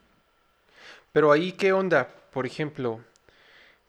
[1.11, 2.07] Pero ahí, ¿qué onda?
[2.31, 3.01] Por ejemplo,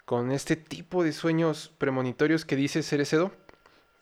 [0.05, 3.33] con este tipo de sueños premonitorios que dice Cerecedo,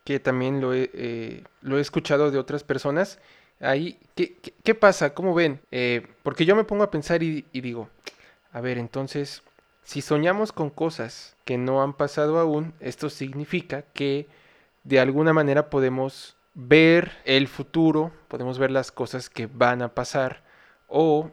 [0.05, 3.19] que también lo he, eh, lo he escuchado de otras personas,
[3.61, 5.14] ahí, ¿qué, qué, pasa?
[5.14, 5.61] ¿Cómo ven?
[5.71, 7.88] Eh, porque yo me pongo a pensar y digo,
[8.53, 9.42] a ver, entonces
[9.87, 14.27] si soñamos con cosas que no han pasado aún, esto significa que
[14.83, 20.42] de alguna manera podemos ver el futuro, podemos ver las cosas que van a pasar
[20.88, 21.31] o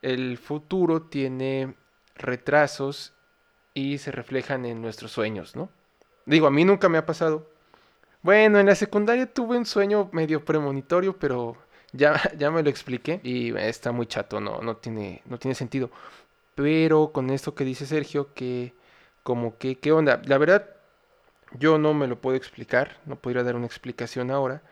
[0.00, 1.74] el futuro tiene
[2.14, 3.12] retrasos
[3.74, 5.68] y se reflejan en nuestros sueños, ¿no?
[6.24, 7.46] Digo, a mí nunca me ha pasado.
[8.22, 11.56] Bueno, en la secundaria tuve un sueño medio premonitorio, pero
[11.92, 15.90] ya, ya me lo expliqué y está muy chato, no, no, tiene, no tiene sentido.
[16.54, 18.72] Pero con esto que dice Sergio, que
[19.22, 20.22] como que, ¿qué onda?
[20.24, 20.75] La verdad,
[21.52, 24.62] yo no me lo puedo explicar, no podría dar una explicación ahora,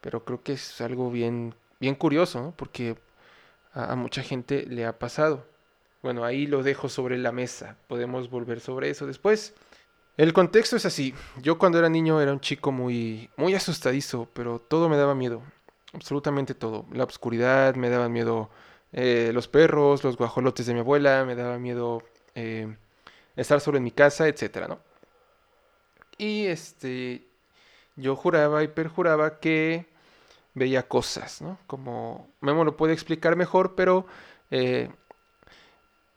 [0.00, 2.54] pero creo que es algo bien, bien curioso, ¿no?
[2.56, 2.96] Porque
[3.72, 5.46] a, mucha gente le ha pasado.
[6.02, 9.54] Bueno, ahí lo dejo sobre la mesa, podemos volver sobre eso después.
[10.16, 11.14] El contexto es así.
[11.42, 15.42] Yo cuando era niño era un chico muy, muy asustadizo, pero todo me daba miedo.
[15.92, 16.86] Absolutamente todo.
[16.92, 18.50] La oscuridad, me daba miedo
[18.92, 22.02] eh, los perros, los guajolotes de mi abuela, me daba miedo
[22.34, 22.76] eh,
[23.36, 24.89] estar solo en mi casa, etcétera, ¿no?
[26.20, 27.26] Y este,
[27.96, 29.86] yo juraba y perjuraba que
[30.52, 31.58] veía cosas, ¿no?
[31.66, 34.06] Como Memo lo puede explicar mejor, pero
[34.50, 34.90] eh,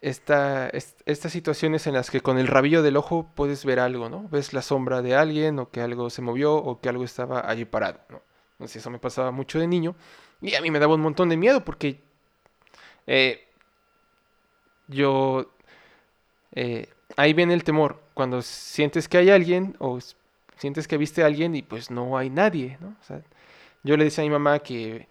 [0.02, 4.28] esta, estas situaciones en las que con el rabillo del ojo puedes ver algo, ¿no?
[4.28, 7.64] Ves la sombra de alguien o que algo se movió o que algo estaba allí
[7.64, 8.22] parado, ¿no?
[8.56, 9.96] Entonces eso me pasaba mucho de niño
[10.42, 12.02] y a mí me daba un montón de miedo porque
[13.08, 13.48] eh,
[14.90, 15.50] yo...
[16.52, 20.00] Eh, ahí viene el temor, cuando sientes que hay alguien o
[20.58, 22.96] sientes que viste a alguien y pues no hay nadie, ¿no?
[23.84, 25.08] yo le decía a mi mamá que,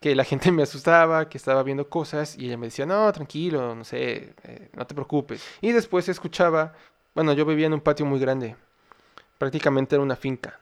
[0.00, 3.74] que la gente me asustaba, que estaba viendo cosas y ella me decía, no, tranquilo,
[3.74, 5.42] no sé, eh, no te preocupes.
[5.60, 6.74] Y después escuchaba,
[7.14, 8.56] bueno, yo vivía en un patio muy grande,
[9.38, 10.58] prácticamente era una finca,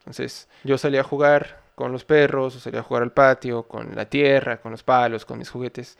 [0.00, 3.96] Entonces yo salía a jugar con los perros, o salía a jugar al patio, con
[3.96, 5.96] la tierra, con los palos, con mis juguetes.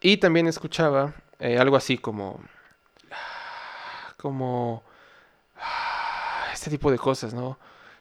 [0.00, 2.40] Y también escuchaba eh, algo así como...
[4.24, 4.82] como...
[6.54, 7.58] este tipo de cosas, ¿no?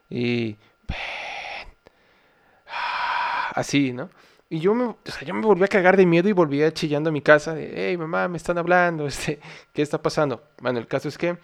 [0.10, 0.56] Y...
[3.54, 4.10] así, ¿no?
[4.50, 7.10] Y yo me, o sea, yo me volví a cagar de miedo y volvía chillando
[7.10, 9.42] a mi casa de, hey, mamá, me están hablando, este,
[9.74, 10.42] ¿qué está pasando?
[10.62, 11.38] Bueno, el caso es que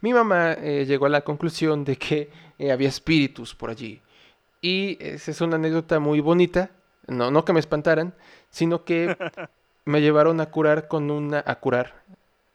[0.00, 4.02] mi mamá eh, llegó a la conclusión de que eh, había espíritus por allí
[4.60, 6.70] Y esa es una anécdota muy bonita.
[7.06, 8.14] No, no que me espantaran,
[8.50, 9.16] sino que
[9.84, 11.44] me llevaron a curar con una.
[11.46, 12.02] a curar.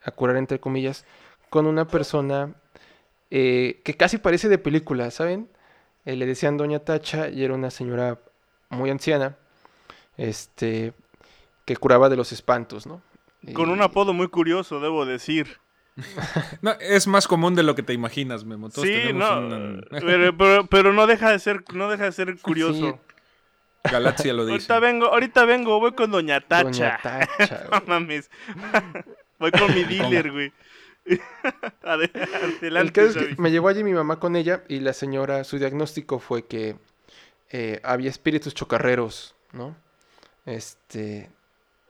[0.03, 1.05] A curar entre comillas.
[1.49, 2.53] Con una persona
[3.31, 5.49] eh, que casi parece de película, ¿saben?
[6.05, 8.19] Eh, le decían Doña Tacha y era una señora
[8.69, 9.35] muy anciana.
[10.17, 10.93] Este.
[11.65, 13.01] que curaba de los espantos, ¿no?
[13.53, 15.59] Con un apodo muy curioso, debo decir.
[16.61, 18.69] No, es más común de lo que te imaginas, Memo.
[18.69, 19.37] Todos sí, no.
[19.39, 22.99] un- Pero, pero- pero no deja de ser, no deja de ser curioso.
[23.83, 24.53] Galaxia lo dice.
[24.53, 26.63] Ahorita vengo, ahorita vengo, voy con Doña Tacha.
[26.63, 27.67] Doña Tacha.
[27.71, 28.29] No mames.
[29.39, 30.51] Voy con mi dealer, güey.
[31.83, 34.93] Ade- El Adelante, caso es que me llevó allí mi mamá con ella y la
[34.93, 36.75] señora, su diagnóstico fue que
[37.51, 39.75] eh, había espíritus chocarreros, ¿no?
[40.45, 41.29] Este,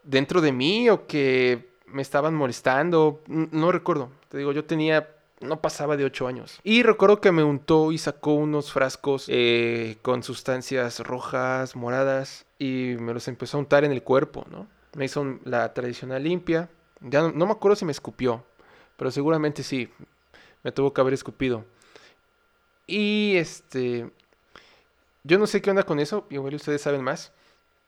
[0.04, 4.12] dentro de mí o que me estaban molestando, no recuerdo.
[4.30, 5.10] Te digo, yo tenía,
[5.42, 6.60] no pasaba de 8 años.
[6.64, 12.96] Y recuerdo que me untó y sacó unos frascos eh, con sustancias rojas, moradas y
[13.00, 14.68] me los empezó a untar en el cuerpo, ¿no?
[14.96, 16.70] Me hizo la tradicional limpia.
[17.02, 18.44] Ya no, no me acuerdo si me escupió,
[18.98, 19.90] pero seguramente sí.
[20.64, 21.66] Me tuvo que haber escupido.
[22.88, 24.12] Y este.
[25.24, 26.26] Yo no sé qué onda con eso.
[26.30, 27.32] Igual ustedes saben más.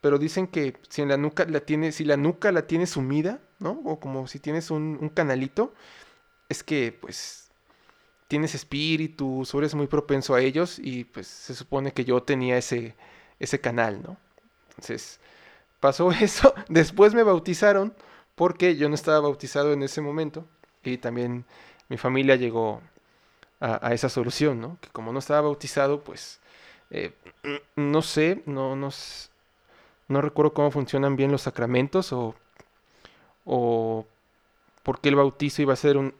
[0.00, 3.40] Pero dicen que si en la nuca la tiene, si la nuca la tienes sumida,
[3.60, 3.80] ¿no?
[3.84, 5.72] O como si tienes un, canalito,
[6.48, 7.50] es que pues
[8.26, 12.96] tienes espíritus, o muy propenso a ellos, y pues se supone que yo tenía ese,
[13.38, 14.16] ese canal, ¿no?
[14.70, 15.20] Entonces,
[15.80, 16.54] pasó eso.
[16.68, 17.94] Después me bautizaron,
[18.34, 20.46] porque yo no estaba bautizado en ese momento,
[20.82, 21.44] y también
[21.88, 22.80] mi familia llegó
[23.60, 24.78] a, a esa solución, ¿no?
[24.80, 26.40] Que como no estaba bautizado, pues
[26.90, 27.12] eh,
[27.76, 28.90] no sé, no, no,
[30.08, 32.34] no recuerdo cómo funcionan bien los sacramentos o,
[33.44, 34.06] o
[34.82, 36.14] por qué el bautizo iba a ser un...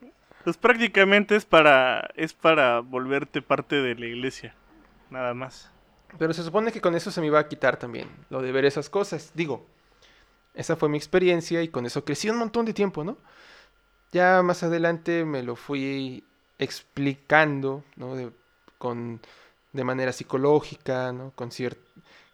[0.44, 4.54] Pues prácticamente es para, es para volverte parte de la iglesia.
[5.10, 5.70] Nada más.
[6.18, 8.64] Pero se supone que con eso se me iba a quitar también, lo de ver
[8.64, 9.30] esas cosas.
[9.34, 9.66] Digo,
[10.54, 13.18] esa fue mi experiencia y con eso crecí un montón de tiempo, ¿no?
[14.12, 16.24] Ya más adelante me lo fui
[16.58, 18.14] explicando, ¿no?
[18.16, 18.30] De,
[18.78, 19.20] con,
[19.72, 21.32] de manera psicológica, ¿no?
[21.34, 21.50] Con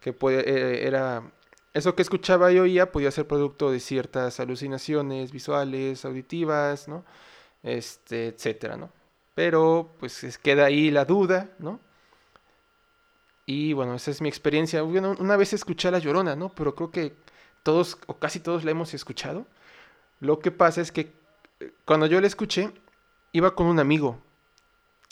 [0.01, 1.23] que puede, eh, era...
[1.75, 7.05] Eso que escuchaba y oía podía ser producto de ciertas alucinaciones visuales, auditivas, ¿no?
[7.63, 8.91] Este, etcétera, ¿no?
[9.35, 11.81] Pero, pues, es- queda ahí la duda, ¿no?
[13.47, 14.83] Y bueno, esa es mi experiencia.
[14.83, 16.51] Bueno, una vez escuché a La Llorona, ¿no?
[16.51, 17.15] Pero creo que
[17.63, 19.47] todos o casi todos la hemos escuchado.
[20.21, 21.13] Lo que pasa es que
[21.61, 22.71] eh, cuando yo la escuché,
[23.33, 24.19] iba con un amigo.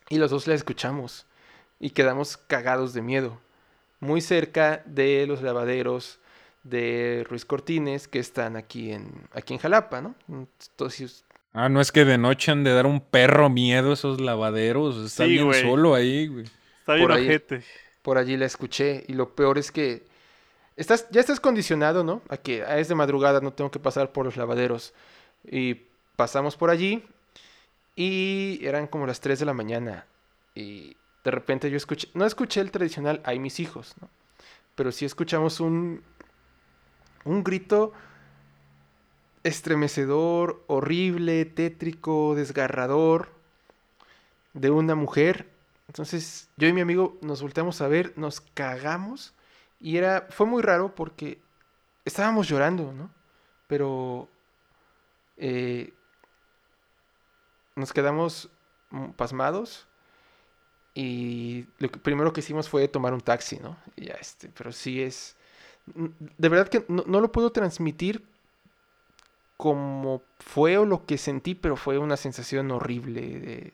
[0.08, 1.26] Y los dos la escuchamos.
[1.80, 3.38] Y quedamos cagados de miedo.
[4.00, 6.18] Muy cerca de los lavaderos
[6.62, 10.14] de Ruiz Cortines que están aquí en, aquí en Jalapa, ¿no?
[10.28, 14.96] Entonces, Ah, no es que de noche han de dar un perro miedo esos lavaderos.
[15.04, 15.62] Está Sí, bien güey.
[15.62, 16.44] solo ahí, güey.
[16.80, 17.24] Está bien Por ahí.
[17.26, 17.62] ojete.
[18.02, 20.04] por allí la escuché y lo peor es que
[20.76, 22.22] estás, ya estás condicionado, ¿no?
[22.28, 24.94] A que ah, es de madrugada, no tengo que pasar por los lavaderos.
[25.44, 25.82] Y
[26.16, 27.04] pasamos por allí
[27.94, 30.06] y eran como las 3 de la mañana
[30.54, 34.08] y de repente yo escuché, no escuché el tradicional hay mis hijos, ¿no?
[34.74, 36.02] Pero sí escuchamos un
[37.24, 37.92] un grito
[39.42, 43.30] estremecedor, horrible, tétrico, desgarrador
[44.54, 45.46] de una mujer
[45.88, 49.32] entonces yo y mi amigo nos volteamos a ver, nos cagamos
[49.86, 51.38] y era, fue muy raro porque
[52.04, 53.08] estábamos llorando, ¿no?
[53.68, 54.28] Pero
[55.36, 55.92] eh,
[57.76, 58.50] nos quedamos
[59.14, 59.86] pasmados
[60.92, 63.76] y lo primero que hicimos fue tomar un taxi, ¿no?
[63.94, 65.36] Y ya este, pero sí es,
[65.86, 68.26] de verdad que no, no lo puedo transmitir
[69.56, 73.72] como fue o lo que sentí, pero fue una sensación horrible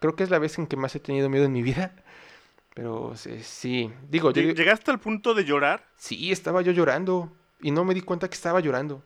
[0.00, 1.94] Creo que es la vez en que más he tenido miedo en mi vida.
[2.80, 3.92] Pero sí, sí.
[4.08, 5.84] digo, yo, ¿Llegaste al punto de llorar?
[5.98, 9.04] sí, estaba yo llorando y no me di cuenta que estaba llorando.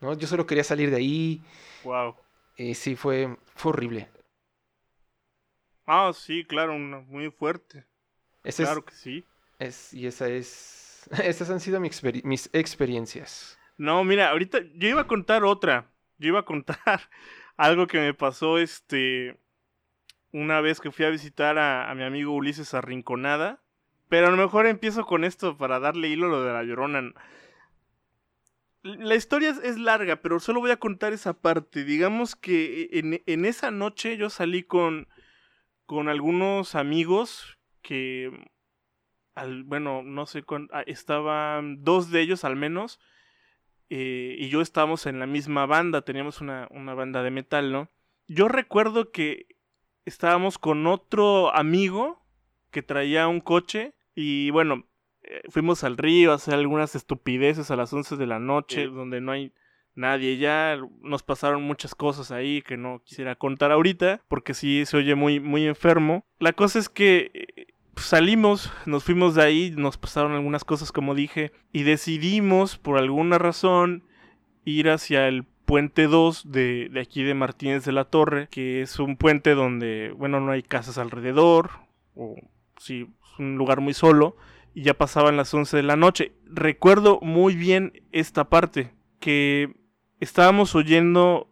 [0.00, 0.18] ¿no?
[0.18, 1.40] Yo solo quería salir de ahí
[1.84, 2.16] Wow.
[2.56, 4.08] y sí, fue, fue horrible.
[5.86, 7.86] Ah, sí, claro, una- muy fuerte.
[8.42, 9.24] Ese es- Claro que sí.
[9.60, 11.90] es, y esa es, esas han sido mi
[12.24, 13.56] mis experiencias.
[13.78, 15.86] No, mira, ahorita yo iba a contar otra.
[16.18, 16.76] Yo iba a contar
[17.56, 19.38] algo que me pasó este
[20.32, 23.60] una vez que fui a visitar a, a mi amigo Ulises Arrinconada.
[24.08, 27.14] Pero a lo mejor empiezo con esto para darle hilo a lo de la llorona.
[28.82, 31.84] La historia es, larga, pero solo voy a contar esa parte.
[31.84, 35.08] Digamos que en, en esa noche yo salí con,
[35.86, 38.30] con algunos amigos que,
[39.34, 43.00] al, bueno, no sé, cuán- ah, estaban dos de ellos al menos
[43.88, 47.88] eh, y yo estábamos en la misma banda, teníamos una, una banda de metal, ¿no?
[48.26, 49.46] Yo recuerdo que
[50.04, 52.24] estábamos con otro amigo
[52.70, 54.86] que traía un coche Y bueno,
[55.22, 59.20] eh, fuimos al río a hacer algunas estupideces a las 11 de la noche, donde
[59.20, 59.52] no hay
[59.94, 60.78] nadie ya.
[61.00, 65.40] Nos pasaron muchas cosas ahí que no quisiera contar ahorita, porque sí se oye muy,
[65.40, 66.24] muy enfermo.
[66.38, 71.14] La cosa es que eh, salimos, nos fuimos de ahí, nos pasaron algunas cosas como
[71.14, 74.04] dije, y decidimos por alguna razón
[74.64, 78.98] ir hacia el puente 2 de, de, aquí de Martínez de la Torre, que es
[78.98, 81.70] un puente donde, bueno, no hay casas alrededor,
[82.14, 82.36] o
[82.76, 84.36] sí, es un lugar muy solo,
[84.74, 86.32] y ya pasaban las 11 de la noche.
[86.46, 89.74] Recuerdo muy bien esta parte, que
[90.20, 91.48] estábamos oyendo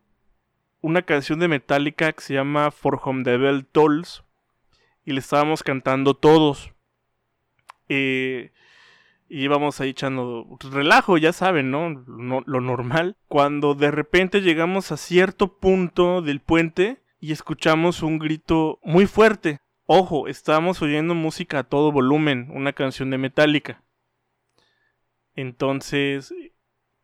[0.80, 4.24] una canción de Metallica que se llama For Home the Bell Tolls,
[5.04, 6.72] y le estábamos cantando todos.
[7.88, 8.52] Eh,
[9.30, 11.88] y íbamos ahí echando relajo, ya saben, ¿no?
[11.88, 13.16] Lo normal.
[13.28, 19.60] Cuando de repente llegamos a cierto punto del puente y escuchamos un grito muy fuerte.
[19.86, 23.84] Ojo, estábamos oyendo música a todo volumen, una canción de Metallica.
[25.36, 26.34] Entonces,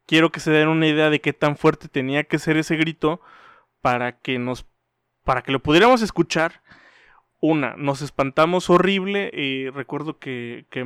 [0.04, 3.20] quiero que se den una idea de qué tan fuerte tenía que ser ese grito
[3.80, 4.66] para que nos
[5.22, 6.62] para que lo pudiéramos escuchar
[7.40, 9.30] una, nos espantamos horrible.
[9.32, 10.84] y recuerdo que, que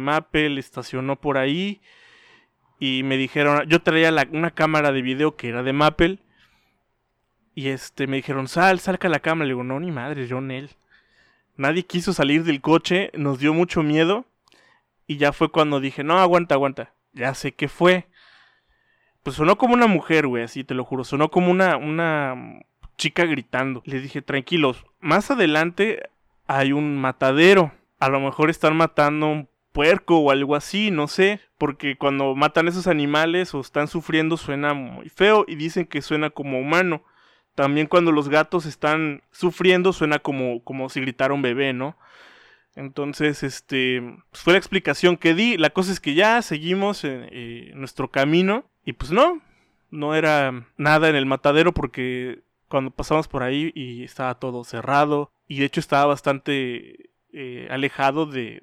[0.58, 1.80] estacionó por ahí
[2.80, 6.18] y me dijeron, yo traía una cámara de video que era de Mappel.
[7.54, 9.46] Y este, me dijeron, sal, salca la cámara.
[9.46, 10.70] Le digo, no, ni madre, yo él.
[11.56, 14.24] Nadie quiso salir del coche, nos dio mucho miedo.
[15.06, 16.94] Y ya fue cuando dije, no, aguanta, aguanta.
[17.12, 18.06] Ya sé qué fue.
[19.22, 21.04] Pues sonó como una mujer, güey, así te lo juro.
[21.04, 22.62] Sonó como una, una
[22.96, 23.82] chica gritando.
[23.84, 24.86] Le dije, tranquilos.
[25.00, 26.08] Más adelante
[26.50, 27.72] hay un matadero.
[28.00, 32.66] A lo mejor están matando un puerco o algo así, no sé, porque cuando matan
[32.66, 37.04] esos animales o están sufriendo suena muy feo y dicen que suena como humano.
[37.54, 41.96] También cuando los gatos están sufriendo suena como, como si gritara un bebé, ¿no?
[42.74, 45.56] Entonces, este, pues fue la explicación que di.
[45.56, 49.40] La cosa es que ya seguimos en, eh, nuestro camino y pues no,
[49.90, 55.32] no era nada en el matadero porque cuando pasamos por ahí y estaba todo cerrado,
[55.48, 58.60] y de hecho estaba bastante eh, alejado de,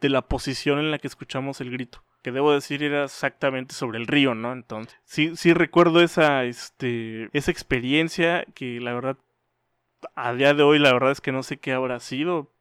[0.00, 2.04] de, la posición en la que escuchamos el grito.
[2.22, 4.52] Que debo decir era exactamente sobre el río, ¿no?
[4.52, 9.16] Entonces, sí, sí recuerdo esa, este, esa experiencia que la verdad,
[10.14, 12.52] a día de hoy la verdad es que no sé qué habrá sido,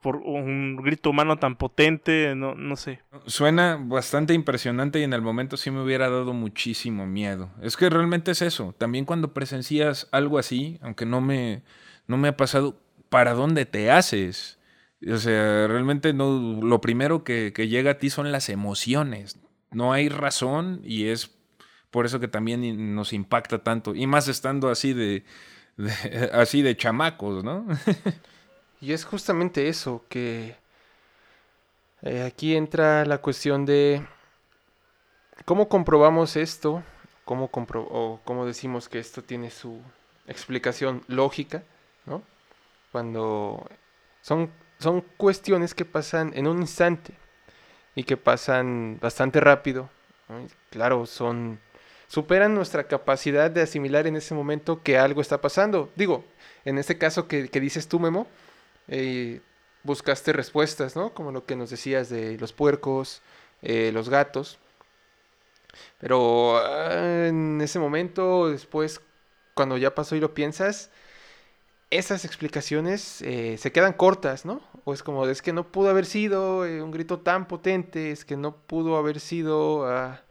[0.00, 3.00] por un grito humano tan potente, no, no sé.
[3.26, 7.50] Suena bastante impresionante y en el momento sí me hubiera dado muchísimo miedo.
[7.62, 8.74] Es que realmente es eso.
[8.78, 11.62] También cuando presencias algo así, aunque no me,
[12.06, 14.58] no me ha pasado, ¿para dónde te haces?
[15.06, 19.38] O sea, realmente no, lo primero que, llega a ti son las emociones.
[19.70, 21.30] No hay razón y es
[21.90, 23.94] por eso que también nos impacta tanto.
[23.94, 25.24] Y más estando así de,
[26.32, 27.66] así de chamacos, ¿no?
[28.80, 30.56] y es justamente eso, que
[32.02, 34.06] eh, aquí entra la cuestión de
[35.44, 36.82] cómo comprobamos esto,
[37.24, 39.80] cómo compro o cómo decimos que esto tiene su
[40.26, 41.62] explicación lógica
[42.92, 43.68] cuando
[44.22, 47.12] son, son cuestiones que pasan en un instante
[47.94, 49.90] y que pasan bastante rápido.
[50.70, 51.60] Claro, son
[52.08, 55.90] superan nuestra capacidad de asimilar en ese momento que algo está pasando.
[55.94, 56.24] Digo,
[56.64, 58.26] en este caso que, dices tú, Memo,
[58.88, 59.40] eh,
[59.82, 61.14] buscaste respuestas, ¿no?
[61.14, 63.22] Como lo que nos decías de los puercos,
[63.62, 64.58] eh, los gatos.
[65.98, 69.00] Pero ah, en ese momento, después,
[69.54, 70.90] cuando ya pasó y lo piensas,
[71.90, 74.60] esas explicaciones eh, se quedan cortas, ¿no?
[74.84, 78.24] O es como, es que no pudo haber sido eh, un grito tan potente, es
[78.24, 79.86] que no pudo haber sido...
[79.88, 80.22] Ah,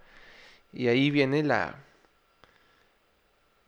[0.74, 1.84] y ahí viene la...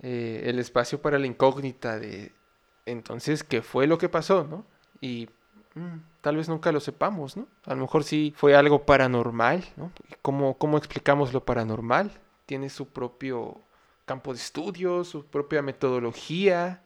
[0.02, 2.32] El espacio para la incógnita de...
[2.86, 4.66] Entonces, ¿qué fue lo que pasó, no?
[5.02, 5.30] Y
[5.76, 7.48] mm, tal vez nunca lo sepamos, ¿no?
[7.66, 9.92] A lo mejor sí fue algo paranormal, ¿no?
[10.22, 12.12] ¿Cómo, cómo explicamos lo paranormal?
[12.46, 13.58] Tiene su propio
[14.06, 16.82] campo de estudio, su propia metodología,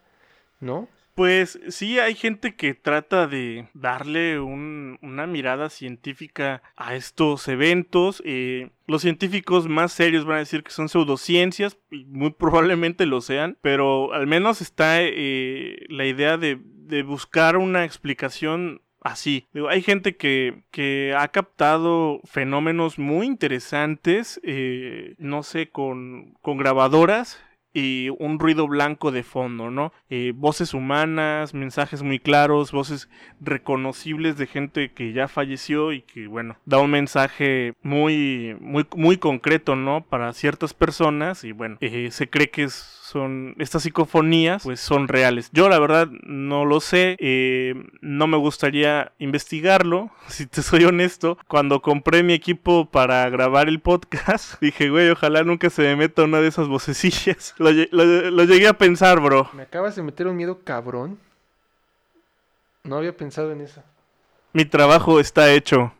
[0.59, 0.87] ¿no?
[1.15, 8.23] Pues sí, hay gente que trata de darle una mirada científica a estos eventos.
[8.25, 13.21] Eh, los científicos más serios van a decir que son pseudociencias, y muy probablemente lo
[13.21, 16.59] sean, pero al menos está eh, la idea de,
[17.03, 19.47] buscar una explicación así.
[19.69, 27.39] hay gente que, ha captado fenómenos muy interesantes, eh, no sé, con, con grabadoras
[27.73, 29.91] y un ruido blanco de fondo, ¿no?
[30.09, 33.09] Eh, voces humanas, mensajes muy claros, voces
[33.41, 39.17] reconocibles de gente que ya falleció y que, bueno, da un mensaje muy, muy, muy
[39.17, 40.05] concreto, ¿no?
[40.05, 45.49] Para ciertas personas y, bueno, eh, se cree que son estas psicofonías, pues son reales.
[45.51, 51.37] Yo, la verdad, no lo sé, eh, no me gustaría investigarlo, si te soy honesto.
[51.47, 56.23] Cuando compré mi equipo para grabar el podcast, dije, güey, ojalá nunca se me meta
[56.23, 59.49] una de esas vocecillas lo, llegué a pensar, bro.
[59.53, 61.17] Me acabas de meter un miedo cabrón.
[62.83, 63.81] No había pensado en eso.
[64.51, 65.93] Mi trabajo está hecho.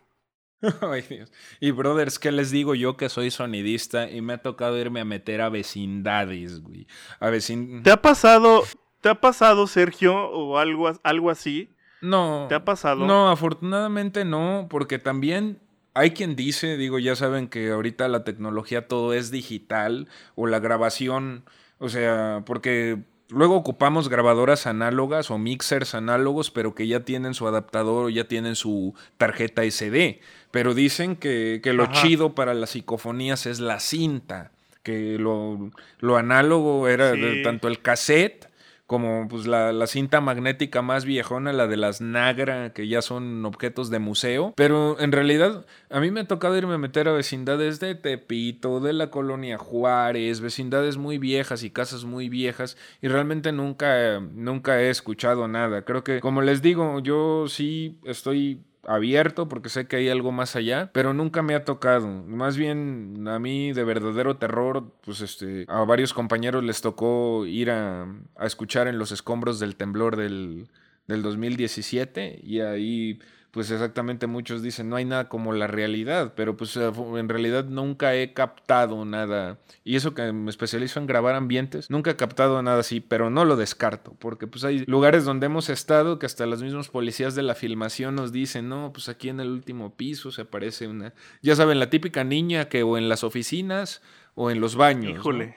[0.80, 1.32] Ay, Dios.
[1.60, 5.04] Y brothers, ¿qué les digo yo que soy sonidista y me ha tocado irme a
[5.04, 6.86] meter a vecindades, güey?
[7.20, 7.82] A vecin...
[7.82, 8.62] ¿Te ha pasado,
[9.00, 11.70] te ha pasado, Sergio, o algo, algo así?
[12.00, 12.46] No.
[12.48, 13.06] ¿Te ha pasado?
[13.06, 15.58] No, afortunadamente no, porque también
[15.94, 20.58] hay quien dice, digo, ya saben que ahorita la tecnología todo es digital o la
[20.58, 21.44] grabación,
[21.78, 27.46] o sea, porque luego ocupamos grabadoras análogas o mixers análogos, pero que ya tienen su
[27.46, 30.20] adaptador o ya tienen su tarjeta SD.
[30.50, 34.50] Pero dicen que, lo chido para las psicofonías es la cinta,
[34.82, 35.70] que lo,
[36.00, 37.14] lo análogo era
[37.44, 38.48] tanto el cassette
[38.86, 43.90] como pues la, cinta magnética más viejona, la de las Nagra, que ya son objetos
[43.90, 44.52] de museo.
[44.56, 48.80] Pero en realidad a mí me ha tocado irme a meter a vecindades de Tepito,
[48.80, 54.80] de la colonia Juárez, vecindades muy viejas y casas muy viejas y realmente nunca, nunca
[54.80, 55.82] he escuchado nada.
[55.82, 60.56] Creo que, como les digo, yo sí estoy abierto porque sé que hay algo más
[60.56, 62.08] allá, pero nunca me ha tocado.
[62.08, 67.70] Más bien a mí de verdadero terror, pues este, a varios compañeros les tocó ir
[67.70, 68.06] a,
[68.40, 70.68] escuchar en los escombros del temblor del,
[71.06, 73.18] del 2017 y ahí
[73.54, 77.66] pues exactamente muchos dicen no hay nada como la realidad, pero pues eh, en realidad
[77.66, 79.60] nunca he captado nada.
[79.84, 83.44] Y eso que me especializo en grabar ambientes, nunca he captado nada así, pero no
[83.44, 87.42] lo descarto, porque pues hay lugares donde hemos estado que hasta los mismos policías de
[87.42, 91.54] la filmación nos dicen, no, pues aquí en el último piso se aparece una, ya
[91.54, 94.02] saben, la típica niña que o en las oficinas
[94.34, 95.12] o en los baños.
[95.12, 95.54] Híjole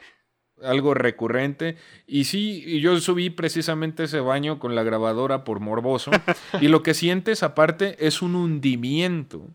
[0.63, 1.77] algo recurrente.
[2.05, 6.11] Y sí, yo subí precisamente ese baño con la grabadora por morboso.
[6.61, 9.47] y lo que sientes aparte es un hundimiento.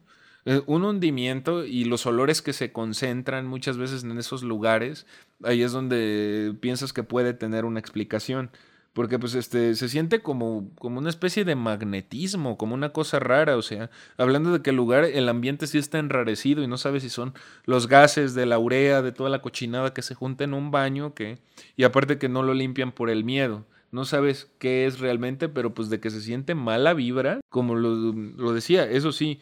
[0.44, 5.06] Eh, un hundimiento y los olores que se concentran muchas veces en esos lugares,
[5.44, 8.50] ahí es donde piensas que puede tener una explicación
[8.92, 13.56] porque pues este se siente como, como una especie de magnetismo, como una cosa rara,
[13.56, 17.02] o sea, hablando de que el lugar, el ambiente sí está enrarecido y no sabes
[17.02, 17.32] si son
[17.64, 21.14] los gases de la urea, de toda la cochinada que se junta en un baño,
[21.14, 21.38] que
[21.76, 23.66] y aparte que no lo limpian por el miedo.
[23.90, 28.12] No sabes qué es realmente, pero pues de que se siente mala vibra, como lo,
[28.12, 29.40] lo decía, eso sí,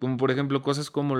[0.00, 1.16] como por ejemplo cosas como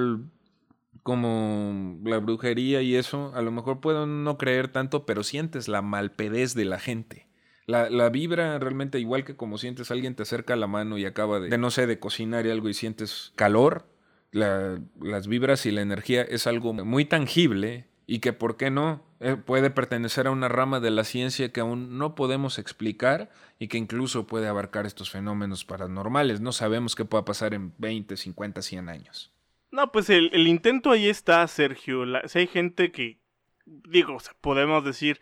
[1.03, 5.83] como la brujería y eso, a lo mejor puedo no creer tanto, pero sientes la
[5.83, 7.27] malpedez de la gente.
[7.73, 11.57] La, vibra realmente igual que como sientes alguien te acerca la mano y acaba de,
[11.57, 13.87] no sé, de cocinar y algo y sientes calor,
[14.31, 19.03] las vibras y la energía es algo muy tangible y que, ¿por qué no?
[19.21, 23.69] Eh, puede pertenecer a una rama de la ciencia que aún no podemos explicar y
[23.69, 26.41] que incluso puede abarcar estos fenómenos paranormales.
[26.41, 29.33] No sabemos qué pueda pasar en 20, 50, 100 años.
[29.71, 32.05] No, pues el, intento ahí está, Sergio.
[32.27, 33.19] si hay gente que,
[33.65, 35.21] digo, podemos decir,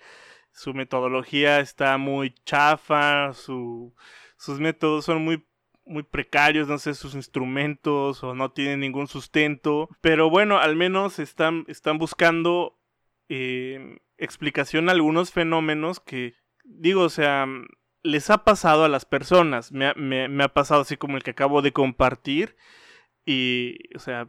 [0.52, 3.94] su metodología está muy chafa, su,
[4.36, 5.44] sus métodos son muy
[5.90, 9.88] muy precarios, no sé, sus instrumentos o no tienen ningún sustento.
[10.00, 12.78] Pero bueno, al menos están, están buscando
[13.28, 16.34] eh, explicación a algunos fenómenos que,
[16.64, 17.46] digo, o sea,
[18.02, 19.72] les ha pasado a las personas.
[19.72, 22.56] Me, me ha pasado así como el que acabo de compartir.
[23.26, 24.28] Y, o sea,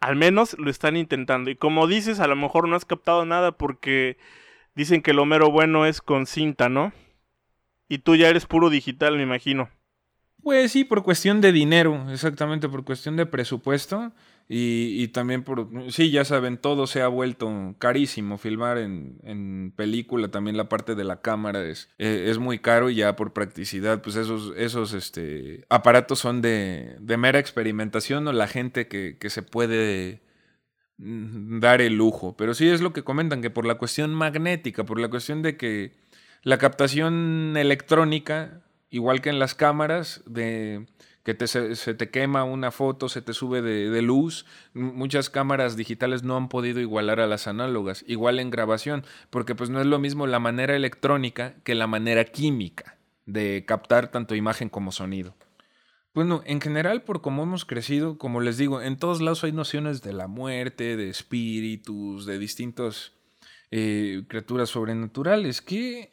[0.00, 1.50] al menos lo están intentando.
[1.50, 4.18] Y como dices, a lo mejor no has captado nada porque
[4.74, 6.92] Dicen que lo mero bueno es con cinta, ¿no?
[7.88, 9.68] Y tú ya eres puro digital, me imagino.
[10.42, 14.12] Pues sí, por cuestión de dinero, exactamente, por cuestión de presupuesto.
[14.46, 18.36] Y, también por, sí, ya saben, todo se ha vuelto carísimo.
[18.36, 22.96] Filmar en, película, también la parte de la cámara es, eh, es, muy caro y
[22.96, 28.46] ya por practicidad, pues esos, esos este, aparatos son de, de mera experimentación o la
[28.46, 30.20] gente que, que se puede
[30.98, 32.36] dar el lujo.
[32.36, 35.56] Pero sí es lo que comentan, que por la cuestión magnética, por la cuestión de
[35.56, 35.92] que
[36.42, 40.86] la captación electrónica, igual que en las cámaras, de
[41.24, 44.44] que se, te quema una foto, se te sube de, luz.
[44.74, 49.70] Muchas cámaras digitales no han podido igualar a las análogas, igual en grabación, porque pues
[49.70, 54.68] no es lo mismo la manera electrónica que la manera química de captar tanto imagen
[54.68, 55.34] como sonido.
[56.14, 60.00] Bueno, en general, por cómo hemos crecido, como les digo, en todos lados hay nociones
[60.00, 63.12] de la muerte, de espíritus, de distintos
[63.72, 65.60] eh, criaturas sobrenaturales.
[65.60, 66.12] ¿Qué,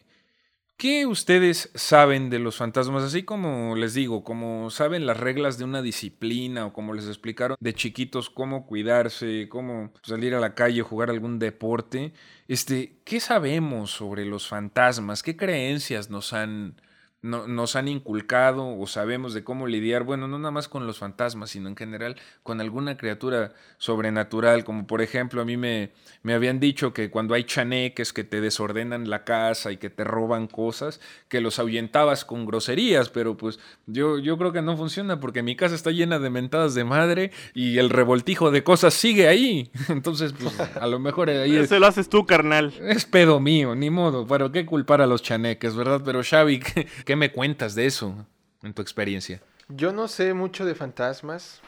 [0.76, 3.04] ¿Qué ustedes saben de los fantasmas?
[3.04, 7.56] Así como les digo, como saben las reglas de una disciplina o como les explicaron
[7.60, 12.14] de chiquitos cómo cuidarse, cómo salir a la calle, jugar algún deporte.
[12.48, 15.22] Este, ¿qué sabemos sobre los fantasmas?
[15.22, 16.82] ¿Qué creencias nos han
[17.22, 20.98] no, nos han inculcado o sabemos de cómo lidiar, bueno, no nada más con los
[20.98, 25.92] fantasmas, sino en general con alguna criatura sobrenatural, como por ejemplo a mí me,
[26.24, 30.04] me habían dicho que cuando hay chaneques que te desordenan la casa y que te
[30.04, 35.20] roban cosas, que los ahuyentabas con groserías, pero pues yo, yo creo que no funciona
[35.20, 39.28] porque mi casa está llena de mentadas de madre y el revoltijo de cosas sigue
[39.28, 39.72] ahí.
[39.90, 41.56] Entonces, pues a lo mejor ahí...
[41.56, 42.74] Eso lo haces tú, carnal.
[42.82, 46.02] Es pedo mío, ni modo, pero qué culpar a los chaneques, ¿verdad?
[46.04, 46.62] Pero Xavi,
[47.12, 48.26] ¿qué me cuentas de eso
[48.64, 49.42] en tu experiencia?
[49.68, 51.60] Yo no sé mucho de fantasmas.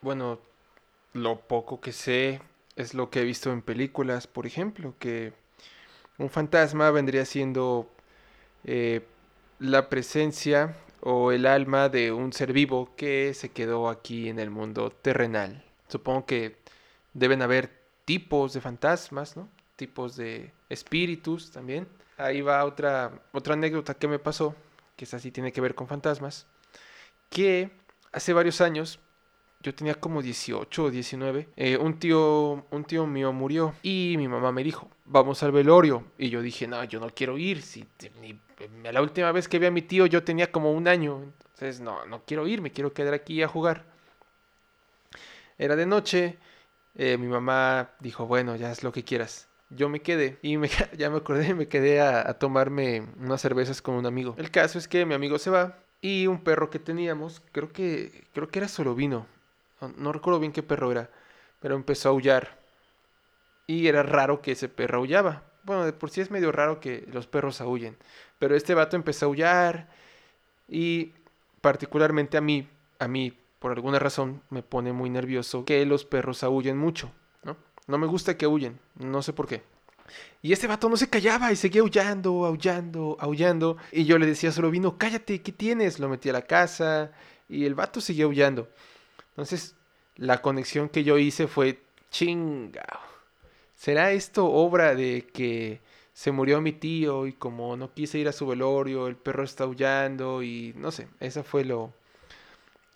[0.00, 0.40] Bueno,
[1.12, 2.40] lo poco que sé
[2.74, 5.34] es lo que he visto en películas, por ejemplo, que
[6.16, 7.86] un fantasma vendría siendo
[8.64, 9.06] eh,
[9.58, 14.48] la presencia o el alma de un ser vivo que se quedó aquí en el
[14.48, 15.62] mundo terrenal.
[15.88, 16.56] Supongo que
[17.12, 19.50] deben haber tipos de fantasmas, ¿no?
[19.76, 21.86] Tipos de espíritus también.
[22.16, 24.54] Ahí va otra, otra anécdota que me pasó
[24.96, 26.46] que esa sí tiene que ver con fantasmas,
[27.28, 27.70] que
[28.12, 28.98] hace varios años,
[29.60, 34.26] yo tenía como 18 o 19, eh, un, tío, un tío mío murió y mi
[34.26, 36.04] mamá me dijo, vamos al velorio.
[36.18, 37.62] Y yo dije, no, yo no quiero ir.
[37.62, 37.84] Si,
[38.84, 42.06] la última vez que vi a mi tío yo tenía como un año, entonces no,
[42.06, 43.84] no quiero ir, me quiero quedar aquí a jugar.
[45.58, 46.38] Era de noche,
[46.94, 50.68] eh, mi mamá dijo, bueno, ya es lo que quieras yo me quedé y me,
[50.96, 54.34] ya me acordé, me quedé a, tomarme unas cervezas con un amigo.
[54.38, 58.24] El caso es que mi amigo se va y un perro que teníamos, creo que,
[58.32, 59.26] creo que era solo vino,
[59.96, 61.10] no, recuerdo bien qué perro era,
[61.60, 62.58] pero empezó a aullar.
[63.66, 65.42] Y era raro que ese perro aullaba.
[65.64, 67.96] Bueno, de por sí es medio raro que los perros aullen.
[68.38, 69.88] Pero este vato empezó a aullar
[70.68, 71.12] y
[71.60, 72.68] particularmente a mí,
[73.00, 77.10] a mí por alguna razón me pone muy nervioso que los perros aullen mucho.
[77.86, 79.62] No me gusta que huyen, no sé por qué.
[80.42, 83.76] Y este vato no se callaba y seguía aullando, aullando, aullando.
[83.92, 85.98] Y yo le decía solo vino, cállate, ¿qué tienes?
[85.98, 87.12] Lo metí a la casa
[87.48, 88.68] y el vato seguía aullando.
[89.30, 89.74] Entonces,
[90.16, 91.80] la conexión que yo hice fue,
[92.10, 93.00] chinga.
[93.74, 95.80] ¿Será esto obra de que
[96.16, 99.64] se murió mi tío y como no quise ir a su velorio, el perro está
[99.64, 101.92] aullando y no sé, eso fue lo,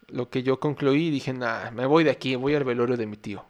[0.09, 1.11] lo que yo concluí.
[1.11, 3.45] Dije, nah, me voy de aquí, voy al velorio de mi tío.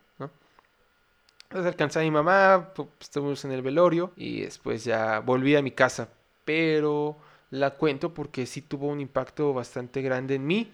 [1.51, 5.73] Entonces alcancé a mi mamá, estuvimos en el velorio y después ya volví a mi
[5.73, 6.09] casa.
[6.45, 7.19] Pero
[7.51, 10.73] la cuento porque sí tuvo un impacto bastante grande en mí,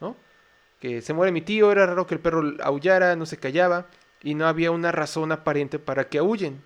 [0.00, 0.16] ¿no?
[0.80, 3.86] Que se muere mi tío, era raro que el perro aullara, no se callaba
[4.20, 6.60] y no había una razón aparente para que aúllen.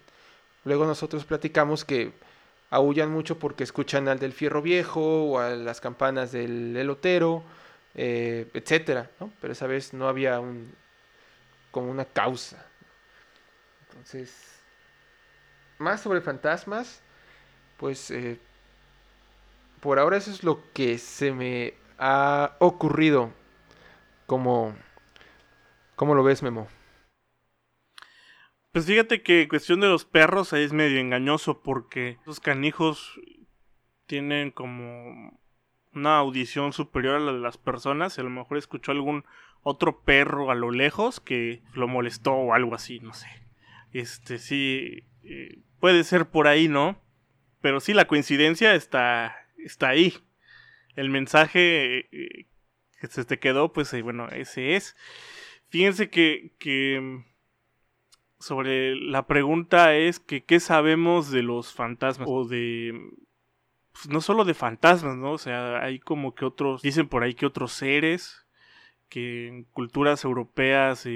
[0.64, 2.14] Luego nosotros platicamos que
[2.70, 7.44] aullan mucho porque escuchan al del fierro viejo o a las campanas del elotero,
[7.94, 9.30] eh, etcétera, ¿no?
[9.42, 10.74] Pero esa vez no había un
[11.72, 12.69] como una causa.
[13.90, 14.62] Entonces,
[15.78, 17.02] más sobre fantasmas,
[17.76, 18.38] pues eh,
[19.80, 23.32] por ahora eso es lo que se me ha ocurrido.
[24.26, 24.74] Como,
[25.96, 26.68] ¿Cómo lo ves, Memo?
[28.72, 33.20] Pues fíjate que cuestión de los perros ahí es medio engañoso porque los canijos
[34.06, 35.40] tienen como
[35.92, 39.24] una audición superior a la de las personas a lo mejor escuchó algún
[39.62, 43.49] otro perro a lo lejos que lo molestó o algo así, no sé.
[43.92, 47.00] Este sí, eh, puede ser por ahí, ¿no?
[47.60, 50.14] Pero sí, la coincidencia está, está ahí.
[50.96, 52.46] El mensaje eh,
[53.00, 54.96] que se te quedó, pues eh, bueno, ese es.
[55.68, 57.24] Fíjense que, que
[58.38, 62.98] sobre la pregunta es que qué sabemos de los fantasmas o de
[63.92, 65.32] pues, no solo de fantasmas, ¿no?
[65.32, 68.46] O sea, hay como que otros dicen por ahí que otros seres
[69.08, 71.06] que en culturas europeas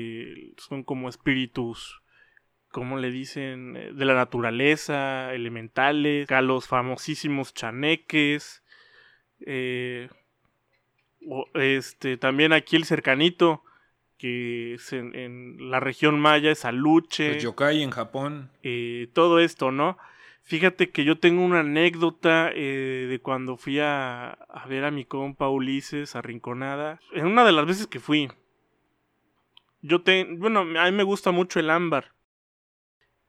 [0.58, 2.02] son como espíritus
[2.74, 8.64] como le dicen, eh, de la naturaleza, elementales, a los famosísimos chaneques,
[9.46, 10.08] eh,
[11.54, 13.62] este, también aquí el cercanito,
[14.18, 17.30] que es en, la región maya, es Aluche.
[17.30, 18.50] Pues yokai en Japón.
[18.64, 19.96] Eh, todo esto, ¿no?
[20.42, 25.48] Fíjate que yo tengo una anécdota de cuando fui a, a, ver a mi compa
[25.48, 26.98] Ulises a Rinconada.
[27.12, 28.28] En una de las veces que fui,
[29.80, 32.14] yo te, bueno, a mí me gusta mucho el ámbar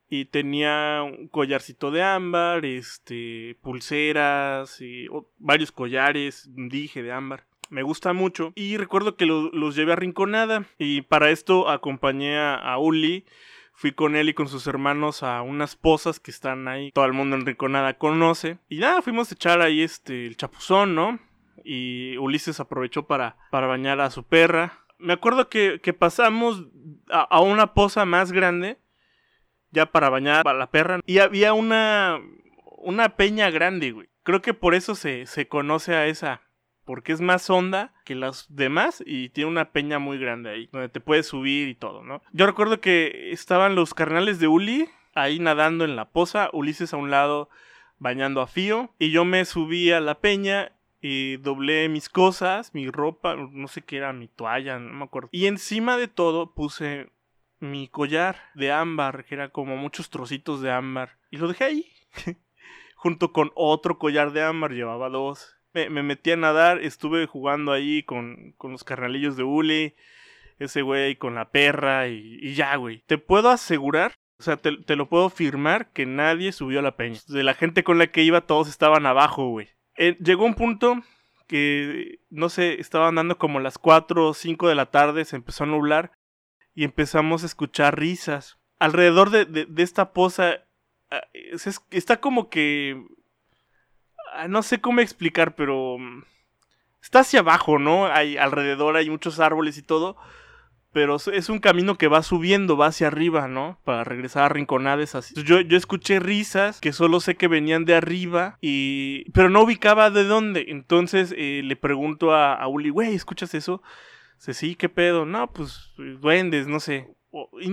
[0.10, 5.08] y tenía un collarcito de ámbar, este, pulseras y
[5.40, 7.46] varios collares, dije de ámbar.
[7.70, 8.52] Me gusta mucho.
[8.56, 10.66] Y recuerdo que los llevé a Rinconada.
[10.78, 13.26] Y para esto acompañé a, Uli.
[13.74, 16.92] Fui con él y con sus hermanos a unas pozas que están ahí.
[16.92, 18.60] Todo el mundo en Rinconada conoce.
[18.70, 21.20] Y nada, fuimos a echar ahí este, el chapuzón, ¿no?
[21.64, 24.86] Y Ulises aprovechó para, para bañar a su perra.
[24.98, 26.68] Me acuerdo que, pasamos
[27.10, 28.78] a, a, una poza más grande.
[29.76, 31.02] Ya para bañar a la perra.
[31.06, 32.20] Y había una,
[32.78, 34.08] una peña grande, güey.
[34.24, 36.42] Creo que por eso se, se conoce a esa,
[36.86, 40.90] porque es más honda que las demás y tiene una peña muy grande ahí, donde
[40.90, 42.22] te puedes subir y todo, ¿no?
[42.32, 46.98] Yo recuerdo que estaban los carnales de Uli ahí nadando en la poza, Ulises a
[46.98, 47.50] un lado
[47.98, 50.72] bañando a Fío, y yo me subí a la peña
[51.02, 55.30] y doblé mis cosas, mi ropa, no sé qué era, mi toalla, no me acuerdo.
[55.32, 57.12] Y encima de todo puse
[57.60, 61.92] mi collar de ámbar, que era como muchos trocitos de ámbar, y lo dejé ahí.
[62.96, 65.56] junto con otro collar de ámbar, llevaba dos
[65.90, 69.96] me, metí a nadar, estuve jugando ahí con, con los carnalillos de Uli,
[70.58, 73.04] ese güey con la perra y, ya, güey.
[73.06, 76.96] Te puedo asegurar, o sea, te, te, lo puedo firmar que nadie subió a la
[76.96, 77.20] peña.
[77.28, 79.68] De la gente con la que iba, todos estaban abajo, güey.
[79.98, 81.02] Eh, llegó un punto
[81.48, 85.66] que, no sé, estaban andando como las 4 o 5 de la tarde, se empezó
[85.66, 86.12] a nublar
[86.76, 88.60] y empezamos a escuchar risas.
[88.78, 90.60] Alrededor de, de, esta poza
[91.10, 91.22] ah,
[91.92, 93.02] está como que
[94.36, 96.24] Ah, no sé cómo explicar, pero mm,
[97.02, 98.08] está hacia abajo, ¿no?
[98.08, 100.18] Hay alrededor hay muchos árboles y todo,
[100.92, 103.80] pero es un camino que va subiendo, va hacia arriba, ¿no?
[103.86, 105.34] Para regresar a rinconades así.
[105.42, 110.10] Yo, yo escuché risas que solo sé que venían de arriba y pero no ubicaba
[110.10, 110.66] de dónde.
[110.68, 113.82] Entonces eh, le pregunto a, a Uli, güey, ¿escuchas eso?
[114.46, 115.26] Dice, sí, ¿qué pedo?
[115.26, 117.16] No, pues duendes, no sé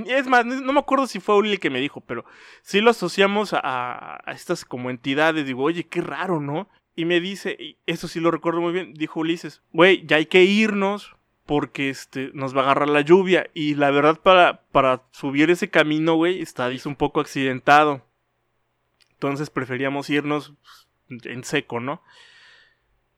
[0.06, 2.24] es más, no me acuerdo si fue Uli que me dijo, pero
[2.62, 5.46] sí lo asociamos a, estas como entidades.
[5.46, 6.68] Digo, oye, qué raro, ¿no?
[6.96, 10.44] Y me dice, eso sí lo recuerdo muy bien, dijo Ulises, güey, ya hay que
[10.44, 11.16] irnos
[11.46, 13.48] porque este, nos va a agarrar la lluvia.
[13.54, 18.04] Y la verdad, para, para subir ese camino, güey, está un poco accidentado.
[19.12, 20.54] Entonces preferíamos irnos
[21.08, 22.02] pues, en seco, ¿no?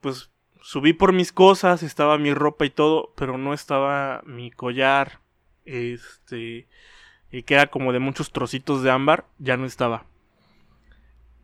[0.00, 0.30] Pues
[0.64, 5.20] subí por mis cosas, estaba mi ropa y todo, pero no estaba mi collar,
[5.66, 6.66] este,
[7.30, 10.06] y que era como de muchos trocitos de ámbar, ya no estaba.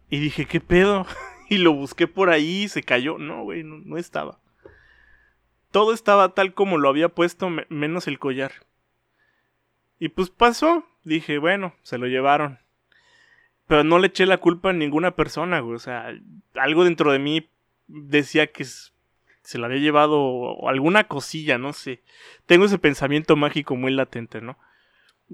[0.09, 1.07] Y dije, ¿qué pedo?
[1.51, 3.19] y lo busqué por ahí, se cayó.
[3.19, 4.41] No, güey, no, estaba.
[5.71, 8.53] Todo estaba tal como lo había puesto, menos el collar.
[9.99, 10.87] Y pues pasó.
[11.05, 12.59] Dije, bueno, se lo llevaron.
[13.67, 15.77] Pero no le eché la culpa a ninguna persona, güey.
[15.77, 16.13] O sea,
[16.55, 17.49] algo dentro de mí
[17.87, 18.65] decía que
[19.51, 22.03] se la había llevado alguna cosilla, no sé.
[22.47, 24.57] Tengo ese pensamiento mágico muy latente, ¿no?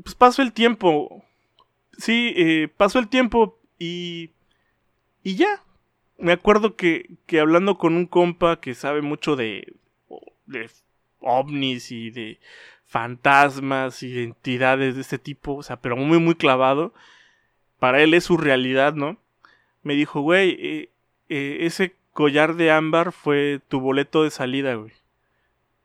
[0.02, 1.22] Pues pasó el tiempo.
[1.98, 4.30] Sí, eh, pasó el tiempo y...
[5.22, 5.62] Y ya.
[6.16, 9.74] Me acuerdo que, que hablando con un compa que sabe mucho de,
[10.46, 10.70] de
[11.20, 12.40] ovnis y de
[12.86, 16.94] fantasmas y entidades de este tipo, o sea, pero muy, muy clavado.
[17.78, 19.18] Para él es su realidad, ¿no?
[19.82, 20.90] Me dijo, güey, eh,
[21.28, 24.92] eh, ese collar de ámbar fue tu boleto de salida, güey.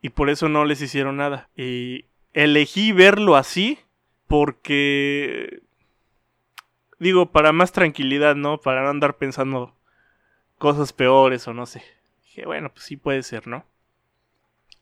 [0.02, 1.50] Y por eso no les hicieron nada.
[1.58, 3.78] Y elegí verlo así
[4.28, 5.62] porque...
[7.00, 8.62] Digo, para más tranquilidad, ¿no?
[8.62, 9.76] Para no andar pensando
[10.58, 11.84] cosas peores o no sé.
[12.24, 13.66] Dije, bueno, pues sí puede ser, ¿no?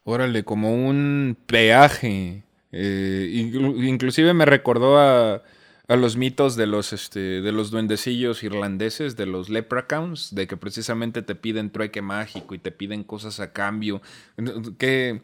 [0.03, 2.43] Órale, como un peaje.
[2.71, 5.41] Eh, inclusive me recordó a
[5.89, 10.55] a los mitos de los, este, de los duendecillos irlandeses, de los leprechauns, de que
[10.55, 13.99] precisamente te piden trueque mágico y te piden cosas a cambio.
[14.77, 15.23] Qué,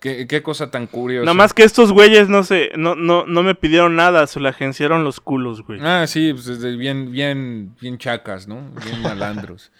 [0.00, 1.26] qué, cosa tan curiosa.
[1.26, 4.48] Nada más que estos güeyes no sé, no, no, no me pidieron nada, se lo
[4.48, 5.78] agenciaron los culos, güey.
[5.82, 8.70] Ah, sí, pues bien, bien, bien chacas, ¿no?
[8.82, 9.70] Bien malandros.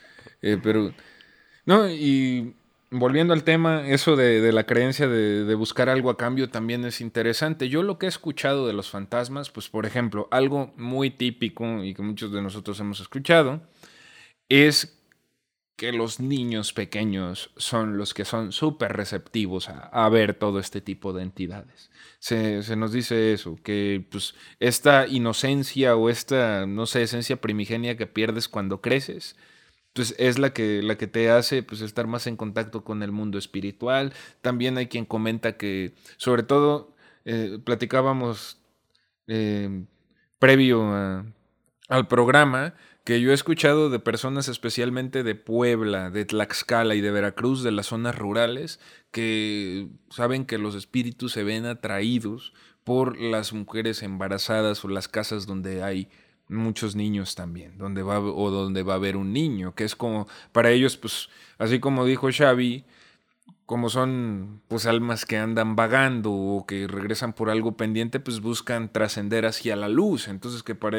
[0.42, 0.92] Eh, pero,
[1.64, 2.54] no, y
[2.90, 7.68] volviendo al tema, eso de, la creencia de, buscar algo a cambio también es interesante.
[7.68, 11.94] Yo lo que he escuchado de los fantasmas, pues por ejemplo, algo muy típico y
[11.94, 13.60] que muchos de nosotros hemos escuchado,
[14.48, 14.94] es
[15.76, 21.12] que los niños pequeños son los que son súper receptivos a, ver todo este tipo
[21.12, 21.92] de entidades.
[22.18, 27.96] Se, se, nos dice eso, que pues esta inocencia o esta, no sé, esencia primigenia
[27.96, 29.36] que pierdes cuando creces,
[29.98, 33.38] es la que, la que te hace pues, estar más en contacto con el mundo
[33.38, 34.12] espiritual.
[34.40, 36.94] También hay quien comenta que, sobre todo,
[37.24, 38.58] eh, platicábamos
[39.26, 39.84] eh,
[40.38, 41.24] previo
[41.88, 42.74] al programa,
[43.04, 47.72] que yo he escuchado de personas especialmente de Puebla, de Tlaxcala y de Veracruz, de
[47.72, 48.80] las zonas rurales,
[49.10, 52.52] que saben que los espíritus se ven atraídos
[52.84, 56.10] por las mujeres embarazadas o las casas donde hay
[56.48, 60.26] muchos niños también, donde va o donde va a haber un niño, que es como
[60.52, 61.28] para ellos pues
[61.58, 62.84] así como dijo Xavi,
[63.68, 68.90] como son pues almas que andan vagando o que regresan por algo pendiente, pues buscan
[68.90, 70.28] trascender hacia la luz.
[70.28, 70.98] Entonces que para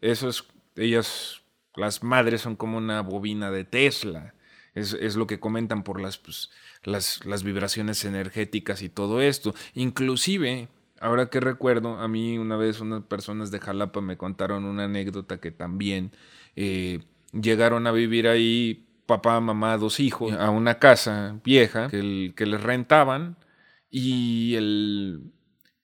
[0.00, 0.44] eso es,
[0.74, 1.42] ellas,
[1.76, 4.34] las madres son como una bobina de Tesla.
[4.74, 6.50] Es, es lo que comentan por las, pues,
[6.82, 9.54] las, las vibraciones energéticas y todo esto.
[9.74, 10.68] Inclusive,
[11.00, 15.40] ahora que recuerdo, a mí una vez unas personas de Jalapa me contaron una anécdota
[15.40, 16.12] que también
[16.56, 17.00] eh,
[17.32, 23.36] llegaron a vivir ahí papá, mamá, dos hijos, a una casa vieja que, les rentaban
[23.90, 25.32] y el,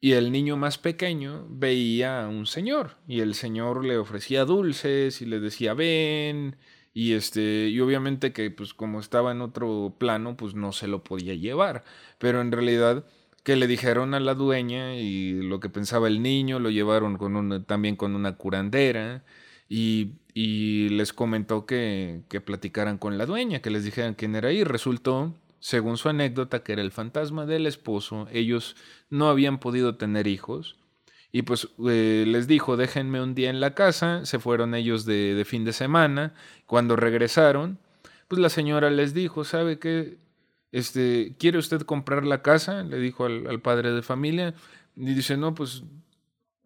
[0.01, 5.23] y el niño más pequeño veía a un señor y el señor le ofrecía dulces
[5.23, 6.57] y le decía ven
[6.93, 11.03] y este y obviamente que pues como estaba en otro plano pues no se lo
[11.03, 11.83] podía llevar.
[12.19, 13.07] Pero en realidad
[13.45, 17.65] que le dijeron a la dueña y lo que pensaba el niño lo llevaron con
[17.67, 19.25] también con una curandera
[19.69, 24.65] y, les comentó que, que, platicaran con la dueña, que les dijeran quién era y
[24.65, 28.27] resultó, según su anécdota, que era el fantasma del esposo.
[28.33, 28.77] Ellos
[29.11, 30.77] no habían podido tener hijos
[31.35, 35.35] y pues eh, les dijo, déjenme un día en la casa, se fueron ellos de,
[35.35, 36.33] de, fin de semana,
[36.65, 37.81] cuando regresaron,
[38.29, 40.17] pues la señora les dijo, ¿sabe qué?
[40.75, 42.83] Este, ¿Quiere usted comprar la casa?
[42.83, 44.55] Le dijo al, padre de familia.
[44.97, 45.85] Y dice, no, pues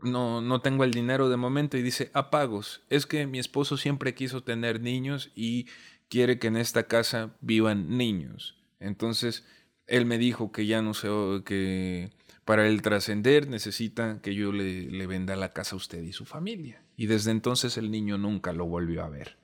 [0.00, 2.80] no, no tengo el dinero de momento y dice, apagos.
[2.88, 5.66] Es que mi esposo siempre quiso tener niños y
[6.09, 8.56] quiere que en esta casa vivan niños.
[8.80, 9.44] Entonces,
[9.86, 11.09] él me dijo que ya no sé,
[11.44, 12.11] que
[12.46, 16.82] para él trascender necesita que yo le, venda la casa a usted y su familia.
[16.96, 19.36] Y desde entonces el niño nunca lo volvió a ver.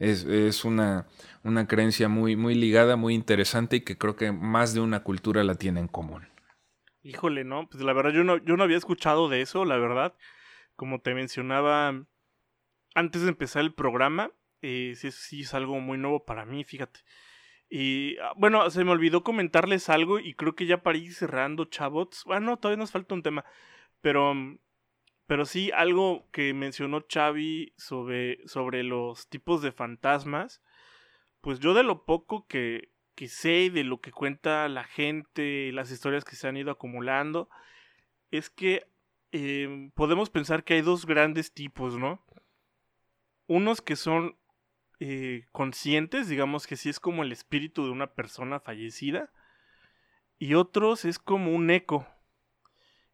[0.00, 1.06] Es, es una,
[1.44, 5.44] una creencia muy, muy ligada, muy interesante y que creo que más de una cultura
[5.44, 6.26] la tiene en común.
[7.02, 10.14] Híjole, no, pues la verdad yo no, yo no había escuchado de eso, la verdad.
[10.74, 11.94] Como te mencionaba
[12.94, 14.32] antes de empezar el programa,
[14.62, 17.00] eh, sí, sí es algo muy nuevo para mí, fíjate.
[17.68, 21.66] Y ah, bueno, se me olvidó comentarles algo y creo que ya para ir cerrando,
[21.66, 22.24] chavots.
[22.24, 23.44] Bueno, todavía nos falta un tema,
[24.00, 24.34] pero,
[25.30, 30.60] pero sí algo que mencionó Xavi sobre, sobre los tipos de fantasmas.
[31.40, 35.92] Pues yo de lo poco que, que sé de lo que cuenta la gente, las
[35.92, 37.48] historias que se han ido acumulando,
[38.32, 38.88] es que
[39.30, 42.26] em, podemos pensar que hay dos grandes tipos, ¿no?
[43.46, 44.36] Unos que son
[44.98, 49.30] eh, conscientes, digamos que sí es como el espíritu de una persona fallecida,
[50.40, 52.04] y otros es como un eco.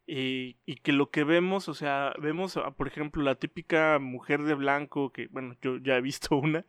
[0.07, 4.53] Eh, y que lo que vemos, o sea, vemos, por ejemplo, la típica mujer de
[4.53, 6.65] blanco, que, bueno, yo ya he visto una,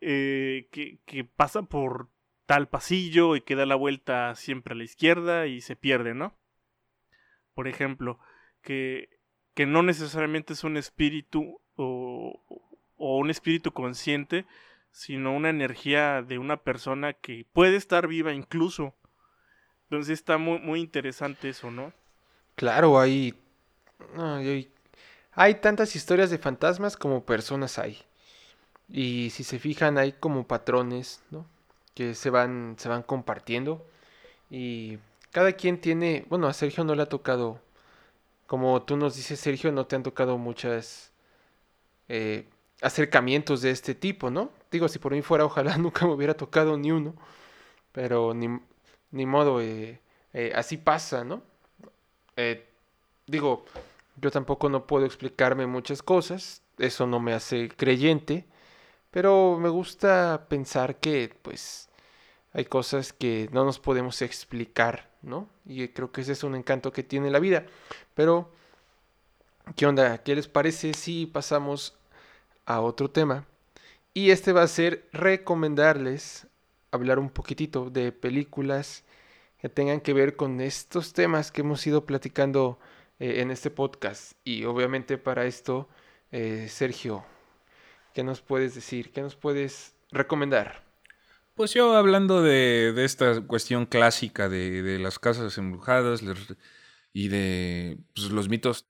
[0.00, 2.10] eh, que, que pasa por
[2.44, 6.36] tal pasillo y que da la vuelta siempre a la izquierda y se pierde, ¿no?
[7.54, 8.20] Por ejemplo,
[8.62, 9.08] que,
[9.54, 12.42] que no necesariamente es un espíritu o,
[12.96, 14.44] o un espíritu consciente,
[14.90, 18.94] sino una energía de una persona que puede estar viva incluso.
[19.84, 21.92] Entonces está muy, muy interesante eso, ¿no?
[22.56, 23.34] Claro, hay,
[24.16, 24.70] hay,
[25.32, 28.02] hay tantas historias de fantasmas como personas hay.
[28.88, 31.46] Y si se fijan, hay como patrones, ¿no?
[31.96, 33.84] que se van, se van compartiendo.
[34.50, 34.98] Y
[35.32, 37.60] cada quien tiene, bueno, a Sergio no le ha tocado,
[38.46, 41.12] como tú nos dices, Sergio, no te han tocado muchas
[42.08, 42.48] eh,
[42.82, 44.50] acercamientos de este tipo, ¿no?
[44.70, 47.14] Digo, si por mí fuera, ojalá nunca me hubiera tocado ni uno,
[47.92, 48.48] pero ni,
[49.10, 50.00] ni modo, eh,
[50.34, 51.42] eh, así pasa, ¿no?
[53.26, 53.64] Digo,
[54.20, 58.44] yo tampoco no puedo explicarme muchas cosas, eso no me hace creyente,
[59.10, 61.88] pero me gusta pensar que, pues,
[62.52, 65.48] hay cosas que no nos podemos explicar, ¿no?
[65.66, 67.66] Y creo que ese es un encanto que tiene la vida.
[68.14, 68.50] Pero,
[69.74, 70.18] ¿qué onda?
[70.18, 71.94] ¿Qué les parece si pasamos
[72.64, 73.46] a otro tema?
[74.14, 76.46] Y este va a ser recomendarles
[76.90, 79.04] hablar un poquitito de películas
[79.68, 82.78] tengan que ver con estos temas que hemos ido platicando
[83.18, 84.32] eh, en este podcast.
[84.44, 85.88] Y obviamente para esto,
[86.30, 87.24] eh, Sergio,
[88.16, 89.12] ¿Qué nos puedes decir?
[89.12, 90.82] ¿Qué nos puedes recomendar?
[91.54, 96.22] Pues yo hablando de, esta cuestión clásica de, las casas embrujadas
[97.12, 98.86] y de pues, los mitos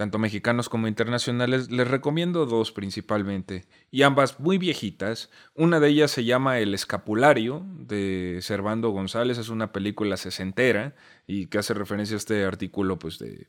[0.00, 5.28] tanto mexicanos como internacionales, les recomiendo dos principalmente, y ambas muy viejitas.
[5.54, 10.94] Una de ellas se llama El Escapulario, de Servando González, es una película sesentera
[11.26, 13.48] y que hace referencia a este artículo pues, de,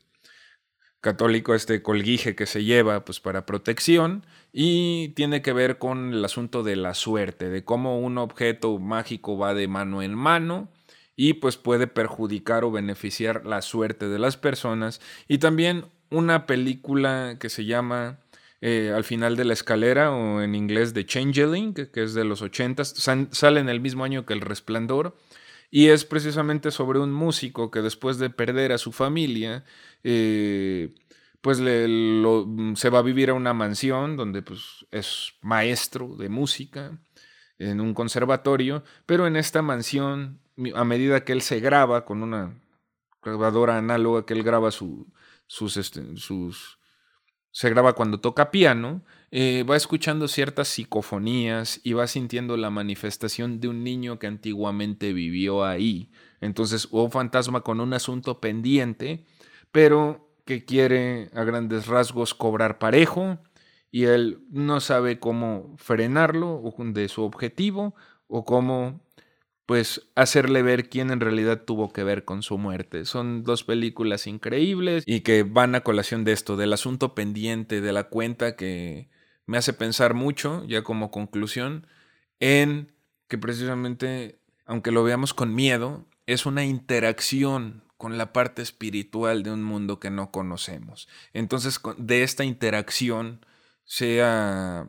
[1.00, 6.22] católico, este colguije que se lleva pues para protección y tiene que ver con el
[6.22, 10.68] asunto de la suerte, de cómo un objeto mágico va de mano en mano
[11.16, 17.36] y pues puede perjudicar o beneficiar la suerte de las personas y también una película
[17.40, 18.20] que se llama
[18.60, 22.42] eh, Al final de la escalera o en inglés The Changeling, que es de los
[22.42, 25.16] 80, sale en el mismo año que El Resplandor
[25.70, 29.64] Y es precisamente sobre un músico que después de perder a su familia,
[30.04, 30.94] eh,
[31.40, 36.98] pues se va a vivir a una mansión donde pues, es maestro de música
[37.58, 40.40] en un conservatorio, pero en esta mansión,
[40.74, 42.54] a medida que él se graba con una
[43.22, 44.70] grabadora análoga que él graba
[45.52, 46.78] sus, este, sus,
[47.50, 53.60] se graba cuando toca piano, eh, va escuchando ciertas psicofonías y va sintiendo la manifestación
[53.60, 56.10] de un niño que antiguamente vivió ahí.
[56.40, 59.26] Entonces, un fantasma con un asunto pendiente,
[59.70, 63.38] pero que quiere a grandes rasgos cobrar parejo
[63.90, 67.94] y él no sabe cómo frenarlo de su objetivo
[68.26, 69.04] o cómo
[69.66, 73.04] pues hacerle ver quién en realidad tuvo que ver con su muerte.
[73.04, 77.92] Son dos películas increíbles y que van a colación de esto, del asunto pendiente, de
[77.92, 79.08] la cuenta que
[79.46, 81.86] me hace pensar mucho, ya como conclusión,
[82.40, 82.92] en
[83.28, 89.52] que precisamente, aunque lo veamos con miedo, es una interacción con la parte espiritual de
[89.52, 91.08] un mundo que no conocemos.
[91.32, 93.46] Entonces, de esta interacción,
[93.84, 94.88] sea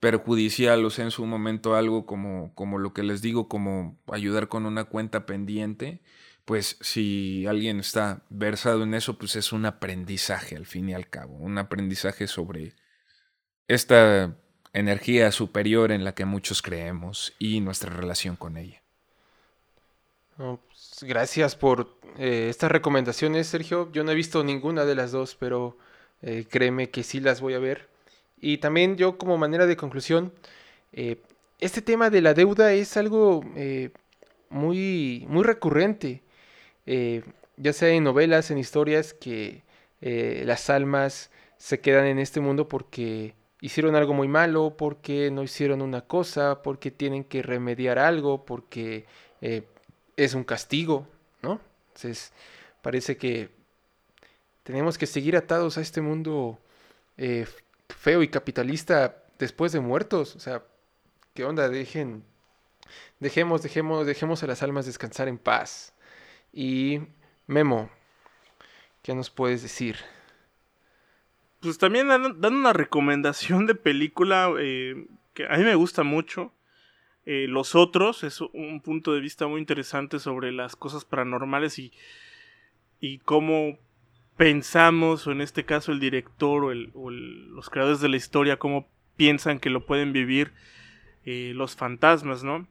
[0.00, 4.48] perjudicial o sea en su momento algo como, como lo que les digo, como ayudar
[4.48, 6.00] con una cuenta pendiente,
[6.44, 11.08] pues si alguien está versado en eso, pues es un aprendizaje al fin y al
[11.08, 12.74] cabo, un aprendizaje sobre
[13.68, 14.34] esta
[14.72, 18.82] energía superior en la que muchos creemos y nuestra relación con ella.
[20.36, 23.92] Pues, gracias por eh, estas recomendaciones, Sergio.
[23.92, 25.76] Yo no he visto ninguna de las dos, pero
[26.22, 27.89] eh, créeme que sí las voy a ver.
[28.40, 30.32] Y también yo como manera de conclusión,
[30.92, 31.20] eh,
[31.58, 33.90] este tema de la deuda es algo eh,
[34.48, 36.22] muy, muy recurrente,
[36.86, 37.22] eh,
[37.56, 39.62] ya sea en novelas, en historias, que
[40.00, 45.82] las almas se quedan en este mundo porque hicieron algo muy malo, porque no hicieron
[45.82, 49.04] una cosa, porque tienen que remediar algo, porque
[50.16, 51.06] es un castigo,
[51.42, 51.60] ¿no?
[51.88, 52.32] Entonces,
[52.80, 53.50] parece que
[54.62, 56.58] tenemos que seguir atados a este mundo
[57.90, 60.36] feo y capitalista después de muertos.
[60.36, 60.64] O sea,
[61.34, 61.68] ¿qué onda?
[61.68, 62.24] Dejen,
[63.18, 65.94] dejemos, dejemos, dejemos a las almas descansar en paz.
[66.52, 67.00] Y
[67.46, 67.90] Memo,
[69.02, 69.96] ¿qué nos puedes decir?
[71.60, 76.52] Pues también dan, una recomendación de película eh, que a mí me gusta mucho.
[77.26, 83.18] Eh, Los otros es un punto de vista muy interesante sobre las cosas paranormales y
[83.24, 83.78] cómo
[84.40, 88.88] pensamos, o en este caso el director o, los creadores de la historia, cómo
[89.18, 90.54] piensan que lo pueden vivir
[91.26, 92.66] eh, los fantasmas, ¿no?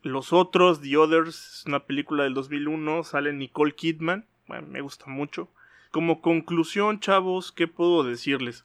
[0.00, 5.50] Los otros, The Others, es una película del 2001, sale Nicole Kidman, me gusta mucho.
[5.90, 8.64] Como conclusión, chavos, ¿qué puedo decirles?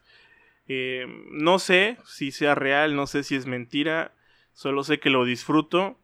[0.68, 4.14] Eh, no sé si sea real, no sé si es mentira,
[4.54, 5.98] solo sé que lo disfruto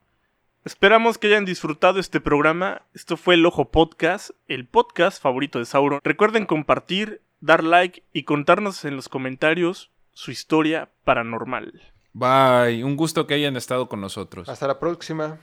[0.64, 2.80] Esperamos que hayan disfrutado este programa.
[2.94, 6.00] Esto fue el Ojo Podcast, el podcast favorito de Sauron.
[6.02, 11.82] Recuerden compartir, dar like y contarnos en los comentarios su historia paranormal.
[12.14, 14.48] Bye, un gusto que hayan estado con nosotros.
[14.48, 15.38] Hasta la próxima.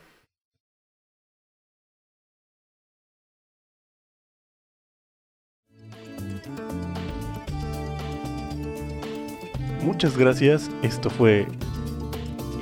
[9.84, 10.68] Muchas gracias.
[10.82, 11.46] Esto fue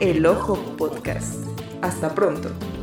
[0.01, 1.50] El Ojo Podcast.
[1.83, 2.80] Hasta pronto.